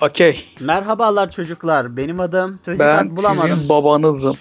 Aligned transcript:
Okey. 0.00 0.44
Merhabalar 0.60 1.30
çocuklar. 1.30 1.96
Benim 1.96 2.20
adım. 2.20 2.60
Çocuk 2.64 2.80
Ben 2.80 3.06
ad 3.06 3.10
bulamadım. 3.16 3.50
sizin 3.50 3.68
babanızım. 3.68 4.34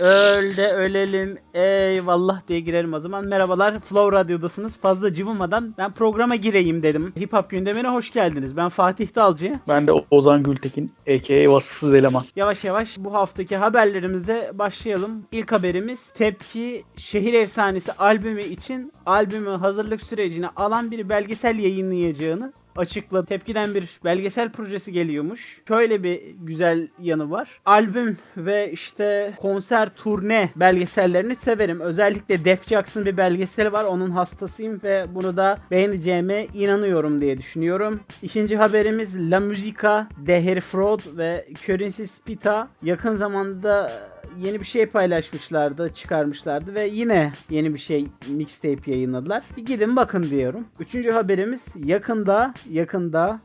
Öl 0.00 0.56
de 0.56 0.72
ölelim. 0.72 1.38
Eyvallah 1.54 2.48
diye 2.48 2.60
girelim 2.60 2.94
o 2.94 3.00
zaman. 3.00 3.24
Merhabalar. 3.24 3.80
Flow 3.80 4.16
Radyo'dasınız. 4.16 4.76
Fazla 4.78 5.14
cıvımadan 5.14 5.74
ben 5.78 5.92
programa 5.92 6.36
gireyim 6.36 6.82
dedim. 6.82 7.12
Hip 7.20 7.32
Hop 7.32 7.50
gündemine 7.50 7.88
hoş 7.88 8.12
geldiniz. 8.12 8.56
Ben 8.56 8.68
Fatih 8.68 9.14
Dalcı. 9.14 9.58
Ben 9.68 9.86
de 9.86 9.92
Ozan 10.10 10.42
Gültekin 10.42 10.92
a.k.a. 11.08 11.50
vasıfsız 11.52 11.94
eleman. 11.94 12.22
Yavaş 12.36 12.64
yavaş 12.64 12.98
bu 12.98 13.14
haftaki 13.14 13.56
haberlerimize 13.56 14.50
başlayalım. 14.54 15.22
İlk 15.32 15.52
haberimiz 15.52 16.10
Tepki 16.10 16.82
Şehir 16.96 17.34
Efsanesi 17.34 17.92
albümü 17.92 18.42
için 18.42 18.92
albümü 19.06 19.50
hazırlık 19.50 20.02
sürecine 20.02 20.48
alan 20.56 20.90
bir 20.90 21.08
belgesel 21.08 21.58
yayınlayacağını 21.58 22.52
açıkladı. 22.78 23.26
Tepkiden 23.26 23.74
bir 23.74 24.00
belgesel 24.04 24.52
projesi 24.52 24.92
geliyormuş. 24.92 25.60
Şöyle 25.68 26.02
bir 26.02 26.20
güzel 26.40 26.88
yanı 27.02 27.30
var. 27.30 27.60
Albüm 27.64 28.18
ve 28.36 28.72
işte 28.72 29.34
konser, 29.40 29.88
turne 29.88 30.50
belgesellerini 30.56 31.34
severim. 31.34 31.80
Özellikle 31.80 32.44
Def 32.44 32.68
Jackson 32.68 33.04
bir 33.04 33.16
belgeseli 33.16 33.72
var. 33.72 33.84
Onun 33.84 34.10
hastasıyım 34.10 34.80
ve 34.82 35.06
bunu 35.14 35.36
da 35.36 35.58
beğeneceğime 35.70 36.46
inanıyorum 36.54 37.20
diye 37.20 37.38
düşünüyorum. 37.38 38.00
İkinci 38.22 38.56
haberimiz 38.56 39.30
La 39.30 39.40
Musica 39.40 40.08
de 40.26 40.44
Herfrod 40.44 41.00
ve 41.16 41.48
Currency 41.66 42.04
Spita 42.04 42.68
yakın 42.82 43.14
zamanda 43.14 43.92
yeni 44.38 44.60
bir 44.60 44.64
şey 44.64 44.86
paylaşmışlardı, 44.86 45.92
çıkarmışlardı 45.94 46.74
ve 46.74 46.86
yine 46.86 47.32
yeni 47.50 47.74
bir 47.74 47.78
şey 47.78 48.06
mixtape 48.28 48.90
yayınladılar. 48.90 49.42
Bir 49.56 49.66
gidin 49.66 49.96
bakın 49.96 50.22
diyorum. 50.30 50.64
Üçüncü 50.80 51.10
haberimiz 51.10 51.64
yakında 51.84 52.54
yakında 52.70 53.40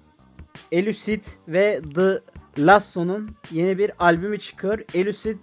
Elucid 0.71 1.23
ve 1.47 1.81
The 1.95 2.19
Lasso'nun 2.57 3.35
yeni 3.51 3.77
bir 3.77 3.91
albümü 3.99 4.39
çıkıyor. 4.39 4.79
Elucid 4.93 5.38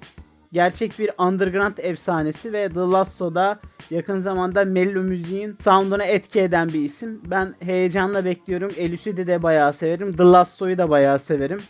gerçek 0.53 0.99
bir 0.99 1.11
underground 1.19 1.79
efsanesi 1.79 2.53
ve 2.53 2.69
The 2.69 2.81
Lasso'da 2.81 3.61
yakın 3.91 4.19
zamanda 4.19 4.65
Mello 4.65 5.03
müziğin 5.03 5.57
sound'una 5.65 6.05
etki 6.05 6.41
eden 6.41 6.69
bir 6.69 6.81
isim. 6.85 7.23
Ben 7.25 7.55
heyecanla 7.61 8.25
bekliyorum. 8.25 8.73
Elucid'i 8.77 9.27
de 9.27 9.43
bayağı 9.43 9.73
severim. 9.73 10.17
The 10.17 10.23
Lasso'yu 10.23 10.79
da 10.79 10.91
bayağı 10.91 11.19
severim. 11.19 11.63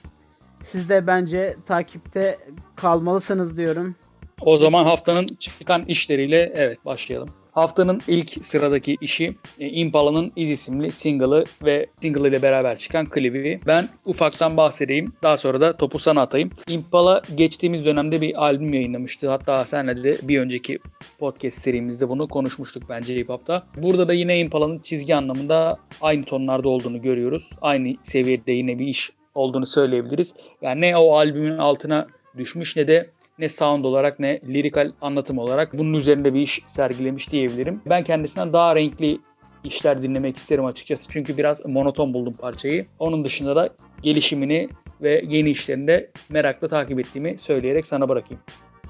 Siz 0.60 0.88
de 0.88 1.06
bence 1.06 1.56
takipte 1.66 2.38
kalmalısınız 2.76 3.56
diyorum. 3.56 3.94
O 4.40 4.58
zaman 4.58 4.84
haftanın 4.84 5.26
çıkan 5.26 5.84
işleriyle 5.84 6.52
evet 6.54 6.84
başlayalım. 6.84 7.28
Haftanın 7.52 8.00
ilk 8.08 8.46
sıradaki 8.46 8.96
işi 9.00 9.34
e, 9.58 9.68
Impala'nın 9.68 10.32
İz 10.36 10.50
isimli 10.50 10.92
single'ı 10.92 11.44
ve 11.64 11.86
single 12.00 12.28
ile 12.28 12.42
beraber 12.42 12.78
çıkan 12.78 13.06
klibi. 13.06 13.60
Ben 13.66 13.88
ufaktan 14.04 14.56
bahsedeyim. 14.56 15.12
Daha 15.22 15.36
sonra 15.36 15.60
da 15.60 15.76
topu 15.76 15.98
sana 15.98 16.22
atayım. 16.22 16.50
Impala 16.68 17.22
geçtiğimiz 17.34 17.84
dönemde 17.84 18.20
bir 18.20 18.44
albüm 18.44 18.74
yayınlamıştı. 18.74 19.28
Hatta 19.28 19.66
senle 19.66 20.02
de 20.02 20.18
bir 20.22 20.38
önceki 20.38 20.78
podcast 21.18 21.58
serimizde 21.62 22.08
bunu 22.08 22.28
konuşmuştuk 22.28 22.82
bence 22.88 23.16
hip 23.16 23.28
hop'ta. 23.28 23.66
Burada 23.76 24.08
da 24.08 24.12
yine 24.12 24.38
Impala'nın 24.38 24.78
çizgi 24.78 25.14
anlamında 25.14 25.78
aynı 26.00 26.24
tonlarda 26.24 26.68
olduğunu 26.68 27.02
görüyoruz. 27.02 27.50
Aynı 27.62 27.94
seviyede 28.02 28.52
yine 28.52 28.78
bir 28.78 28.86
iş 28.86 29.10
olduğunu 29.34 29.66
söyleyebiliriz. 29.66 30.34
Yani 30.62 30.80
ne 30.80 30.96
o 30.96 31.14
albümün 31.14 31.58
altına 31.58 32.06
düşmüş 32.36 32.76
ne 32.76 32.88
de 32.88 33.10
ne 33.40 33.48
sound 33.48 33.84
olarak 33.84 34.20
ne 34.20 34.40
lirikal 34.48 34.92
anlatım 35.00 35.38
olarak 35.38 35.78
bunun 35.78 35.94
üzerinde 35.94 36.34
bir 36.34 36.40
iş 36.40 36.62
sergilemiş 36.66 37.30
diyebilirim. 37.30 37.80
Ben 37.86 38.04
kendisinden 38.04 38.52
daha 38.52 38.76
renkli 38.76 39.18
işler 39.64 40.02
dinlemek 40.02 40.36
isterim 40.36 40.64
açıkçası. 40.64 41.10
Çünkü 41.10 41.36
biraz 41.36 41.66
monoton 41.66 42.14
buldum 42.14 42.34
parçayı. 42.34 42.86
Onun 42.98 43.24
dışında 43.24 43.56
da 43.56 43.70
gelişimini 44.02 44.68
ve 45.02 45.24
yeni 45.28 45.50
işlerini 45.50 45.86
de 45.86 46.10
merakla 46.28 46.68
takip 46.68 47.00
ettiğimi 47.00 47.38
söyleyerek 47.38 47.86
sana 47.86 48.08
bırakayım. 48.08 48.42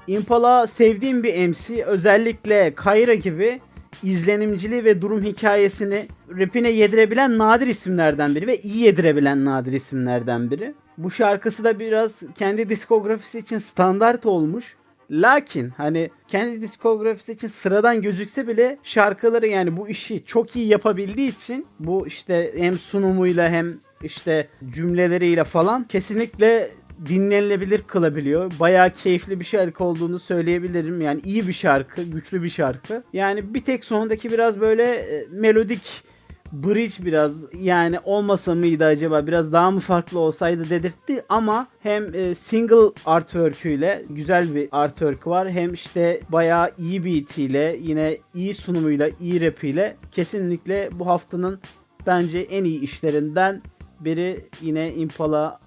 Impala 0.07 0.67
sevdiğim 0.67 1.23
bir 1.23 1.47
MC. 1.47 1.85
Özellikle 1.85 2.75
Kayra 2.75 3.13
gibi 3.13 3.59
izlenimciliği 4.03 4.85
ve 4.85 5.01
durum 5.01 5.23
hikayesini 5.23 6.07
rapine 6.37 6.69
yedirebilen 6.69 7.37
nadir 7.37 7.67
isimlerden 7.67 8.35
biri 8.35 8.47
ve 8.47 8.57
iyi 8.57 8.83
yedirebilen 8.83 9.45
nadir 9.45 9.71
isimlerden 9.71 10.51
biri. 10.51 10.73
Bu 10.97 11.11
şarkısı 11.11 11.63
da 11.63 11.79
biraz 11.79 12.19
kendi 12.35 12.69
diskografisi 12.69 13.39
için 13.39 13.57
standart 13.57 14.25
olmuş. 14.25 14.75
Lakin 15.11 15.69
hani 15.69 16.09
kendi 16.27 16.61
diskografisi 16.61 17.31
için 17.31 17.47
sıradan 17.47 18.01
gözükse 18.01 18.47
bile 18.47 18.77
şarkıları 18.83 19.47
yani 19.47 19.77
bu 19.77 19.89
işi 19.89 20.25
çok 20.25 20.55
iyi 20.55 20.67
yapabildiği 20.67 21.31
için 21.31 21.65
bu 21.79 22.07
işte 22.07 22.53
hem 22.57 22.77
sunumuyla 22.77 23.49
hem 23.49 23.79
işte 24.03 24.47
cümleleriyle 24.69 25.43
falan 25.43 25.83
kesinlikle 25.83 26.71
dinlenilebilir 27.09 27.81
kılabiliyor. 27.81 28.51
Bayağı 28.59 28.89
keyifli 28.89 29.39
bir 29.39 29.45
şarkı 29.45 29.83
olduğunu 29.83 30.19
söyleyebilirim. 30.19 31.01
Yani 31.01 31.21
iyi 31.23 31.47
bir 31.47 31.53
şarkı, 31.53 32.03
güçlü 32.03 32.43
bir 32.43 32.49
şarkı. 32.49 33.03
Yani 33.13 33.53
bir 33.53 33.63
tek 33.63 33.85
sondaki 33.85 34.31
biraz 34.31 34.61
böyle 34.61 34.83
e, 34.83 35.27
melodik 35.31 36.03
bridge 36.51 37.05
biraz 37.05 37.53
yani 37.53 37.99
olmasa 38.03 38.55
mıydı 38.55 38.85
acaba 38.85 39.27
biraz 39.27 39.53
daha 39.53 39.71
mı 39.71 39.79
farklı 39.79 40.19
olsaydı 40.19 40.69
dedirtti 40.69 41.23
ama 41.29 41.67
hem 41.79 42.15
e, 42.15 42.35
single 42.35 42.91
artwork'üyle 43.05 44.05
güzel 44.09 44.55
bir 44.55 44.69
artwork 44.71 45.27
var 45.27 45.51
hem 45.51 45.73
işte 45.73 46.21
bayağı 46.29 46.71
iyi 46.77 47.05
beat'iyle 47.05 47.77
yine 47.81 48.17
iyi 48.33 48.53
sunumuyla 48.53 49.09
iyi 49.19 49.41
rap'iyle 49.41 49.97
kesinlikle 50.11 50.89
bu 50.91 51.07
haftanın 51.07 51.59
bence 52.07 52.39
en 52.39 52.63
iyi 52.63 52.81
işlerinden 52.81 53.61
biri 53.99 54.45
yine 54.61 54.93
Impala 54.93 55.59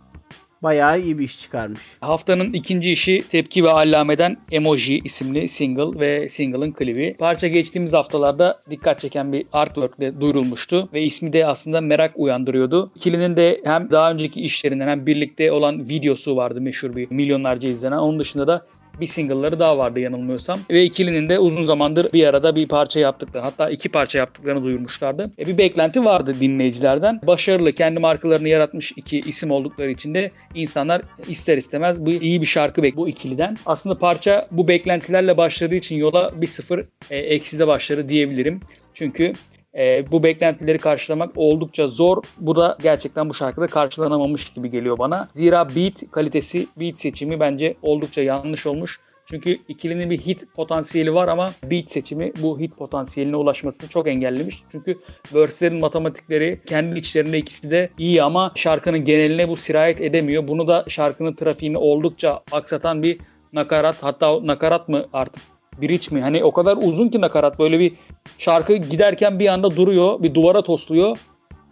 bayağı 0.65 1.01
iyi 1.01 1.19
bir 1.19 1.25
iş 1.25 1.41
çıkarmış. 1.41 1.81
Haftanın 2.01 2.53
ikinci 2.53 2.93
işi 2.93 3.25
Tepki 3.31 3.65
ve 3.65 3.71
Allame'den 3.71 4.37
Emoji 4.53 4.99
isimli 5.05 5.49
single 5.49 6.01
ve 6.01 6.29
single'ın 6.29 6.71
klibi. 6.71 7.17
Parça 7.19 7.49
geçtiğimiz 7.49 7.93
haftalarda 7.93 8.63
dikkat 8.71 9.01
çeken 9.01 9.33
bir 9.33 9.47
artwork 9.53 9.99
ile 9.99 10.21
duyurulmuştu 10.21 10.89
ve 10.93 11.03
ismi 11.03 11.33
de 11.33 11.47
aslında 11.47 11.81
merak 11.81 12.13
uyandırıyordu. 12.17 12.93
İkilinin 12.95 13.37
de 13.37 13.61
hem 13.65 13.91
daha 13.91 14.13
önceki 14.13 14.41
işlerinden 14.41 14.89
hem 14.89 15.07
birlikte 15.07 15.53
olan 15.53 15.89
videosu 15.89 16.37
vardı 16.37 16.61
meşhur 16.61 16.97
bir 16.97 17.11
milyonlarca 17.11 17.69
izlenen. 17.69 17.99
Onun 17.99 18.21
dışında 18.21 18.47
da 18.47 18.67
bir 19.01 19.07
single'ları 19.07 19.59
daha 19.59 19.79
vardı 19.79 20.01
yanılmıyorsam. 20.01 20.61
Ve 20.71 20.83
ikilinin 20.83 21.29
de 21.29 21.39
uzun 21.39 21.65
zamandır 21.65 22.13
bir 22.13 22.27
arada 22.27 22.57
bir 22.57 22.69
parça 22.69 23.01
yaptıklarını 23.01 23.45
hatta 23.45 23.71
iki 23.71 23.89
parça 23.89 24.19
yaptıklarını 24.19 24.65
duyurmuşlardı. 24.65 25.31
E 25.39 25.47
bir 25.47 25.59
beklenti 25.59 26.05
vardı 26.05 26.35
dinleyicilerden. 26.41 27.21
Başarılı 27.27 27.73
kendi 27.73 28.01
markalarını 28.01 28.49
yaratmış 28.49 28.93
iki 28.97 29.21
isim 29.21 29.51
oldukları 29.51 29.91
için 29.91 30.15
de 30.15 30.31
insanlar 30.55 31.03
ister 31.29 31.57
istemez 31.57 32.07
bu 32.07 32.11
iyi 32.11 32.41
bir 32.41 32.47
şarkı 32.47 32.83
bekliyor 32.83 32.95
bu 32.97 33.09
ikiliden. 33.09 33.59
Aslında 33.67 33.99
parça 33.99 34.49
bu 34.51 34.69
beklentilerle 34.69 35.37
başladığı 35.37 35.75
için 35.75 35.97
yola 35.97 36.33
bir 36.41 36.47
sıfır 36.47 36.85
e, 37.11 37.17
ekside 37.17 37.67
başladı 37.67 38.09
diyebilirim. 38.09 38.61
Çünkü 38.95 39.33
e, 39.79 40.13
bu 40.13 40.23
beklentileri 40.23 40.79
karşılamak 40.79 41.31
oldukça 41.37 41.87
zor. 41.87 42.23
Bu 42.39 42.57
da 42.57 42.79
gerçekten 42.83 43.29
bu 43.29 43.35
şarkıda 43.35 43.67
karşılanamamış 43.67 44.53
gibi 44.53 44.71
geliyor 44.71 44.99
bana. 44.99 45.29
Zira 45.33 45.69
beat 45.77 46.11
kalitesi, 46.11 46.67
beat 46.77 47.01
seçimi 47.01 47.41
bence 47.41 47.75
oldukça 47.83 48.23
yanlış 48.23 48.67
olmuş. 48.67 49.01
Çünkü 49.27 49.59
ikilinin 49.69 50.11
bir 50.11 50.19
hit 50.19 50.55
potansiyeli 50.55 51.15
var 51.15 51.29
ama 51.29 51.53
beat 51.71 51.91
seçimi 51.91 52.33
bu 52.43 52.61
hit 52.61 52.77
potansiyeline 52.77 53.37
ulaşmasını 53.37 53.89
çok 53.89 54.09
engellemiş. 54.09 54.63
Çünkü 54.73 54.99
verse'lerin 55.35 55.81
matematikleri 55.81 56.61
kendi 56.67 56.99
içlerinde 56.99 57.39
ikisi 57.39 57.71
de 57.71 57.91
iyi 57.99 58.23
ama 58.23 58.53
şarkının 58.55 59.05
geneline 59.05 59.49
bu 59.49 59.57
sirayet 59.57 60.01
edemiyor. 60.01 60.49
Bunu 60.49 60.69
da 60.69 60.85
şarkının 60.89 61.35
trafiğini 61.35 61.79
oldukça 61.79 62.41
aksatan 62.53 63.03
bir 63.03 63.19
nakarat 63.53 64.03
hatta 64.03 64.47
nakarat 64.47 64.89
mı 64.89 65.07
artık 65.13 65.43
bridge 65.83 66.15
mi? 66.17 66.23
Hani 66.23 66.45
o 66.45 66.53
kadar 66.53 66.77
uzun 66.77 67.09
ki 67.09 67.21
nakarat 67.21 67.59
böyle 67.59 67.79
bir 67.79 67.93
şarkı 68.39 68.77
giderken 68.77 69.39
bir 69.39 69.49
anda 69.49 69.77
duruyor. 69.77 70.23
Bir 70.23 70.35
duvara 70.35 70.63
tosluyor. 70.63 71.19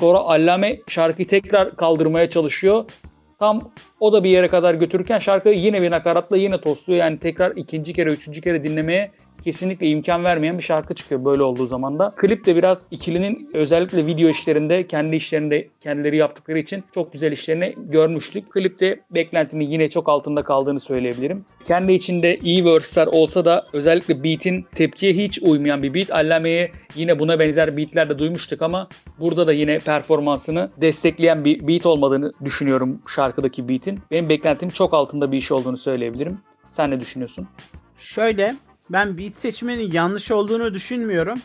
Sonra 0.01 0.19
Allame 0.19 0.81
şarkıyı 0.89 1.29
tekrar 1.29 1.77
kaldırmaya 1.77 2.31
çalışıyor. 2.31 2.85
Tam 3.39 3.71
o 4.01 4.13
da 4.13 4.25
bir 4.25 4.31
yere 4.31 4.49
kadar 4.49 4.75
götürürken 4.75 5.19
şarkıyı 5.19 5.59
yine 5.59 5.83
bir 5.83 5.91
nakaratla 5.91 6.37
yine 6.37 6.61
tosluyor. 6.61 7.01
Yani 7.01 7.19
tekrar 7.19 7.57
ikinci 7.57 7.93
kere, 7.93 8.11
üçüncü 8.11 8.41
kere 8.41 8.65
dinlemeye 8.65 9.13
kesinlikle 9.45 9.87
imkan 9.87 10.25
vermeyen 10.25 10.59
bir 10.59 10.63
şarkı 10.63 10.95
çıkıyor 10.95 11.25
böyle 11.25 11.43
olduğu 11.43 11.67
zaman 11.67 11.99
da. 11.99 12.13
Klip 12.17 12.47
de 12.47 12.57
biraz 12.57 12.87
ikilinin 12.91 13.51
özellikle 13.55 14.07
video 14.07 14.29
işlerinde 14.29 14.87
kendi 14.87 15.17
işlerinde 15.17 15.69
kendileri 15.81 16.17
yaptıkları 16.17 16.59
için 16.59 16.85
çok 16.95 17.13
güzel 17.13 17.33
işlerini 17.33 17.75
görmüştük. 17.77 18.51
Klipte 18.51 19.01
beklentinin 19.11 19.65
yine 19.65 19.91
çok 19.91 20.09
altında 20.09 20.43
kaldığını 20.43 20.81
söyleyebilirim. 20.81 21.45
Kendi 21.65 21.93
içinde 21.93 22.39
iyi 22.39 22.65
verse'ler 22.65 23.07
olsa 23.07 23.45
da 23.45 23.67
özellikle 23.73 24.25
beat'in 24.25 24.67
tepkiye 24.75 25.13
hiç 25.13 25.43
uymayan 25.43 25.83
bir 25.83 25.95
beat. 25.95 26.11
Allame'ye 26.11 26.73
yine 26.95 27.19
buna 27.19 27.39
benzer 27.39 27.77
beatler 27.77 28.09
de 28.09 28.19
duymuştuk 28.19 28.63
ama 28.63 28.89
burada 29.21 29.47
da 29.47 29.53
yine 29.53 29.79
performansını 29.79 30.71
destekleyen 30.81 31.45
bir 31.45 31.69
beat 31.69 31.87
olmadığını 31.87 32.33
düşünüyorum 32.45 33.03
şarkıdaki 33.15 33.69
beat'in. 33.69 34.01
Benim 34.11 34.29
beklentim 34.29 34.71
çok 34.71 34.95
altında 34.95 35.33
bir 35.33 35.37
iş 35.37 35.53
olduğunu 35.53 35.77
söyleyebilirim. 35.77 36.39
Sen 36.71 36.91
ne 36.91 37.01
düşünüyorsun? 37.01 37.49
Şöyle 37.99 38.57
ben 38.93 39.19
beat 39.19 39.37
seçmenin 39.37 39.93
yanlış 39.93 40.31
olduğunu 40.31 40.75
düşünmüyorum. 40.75 41.39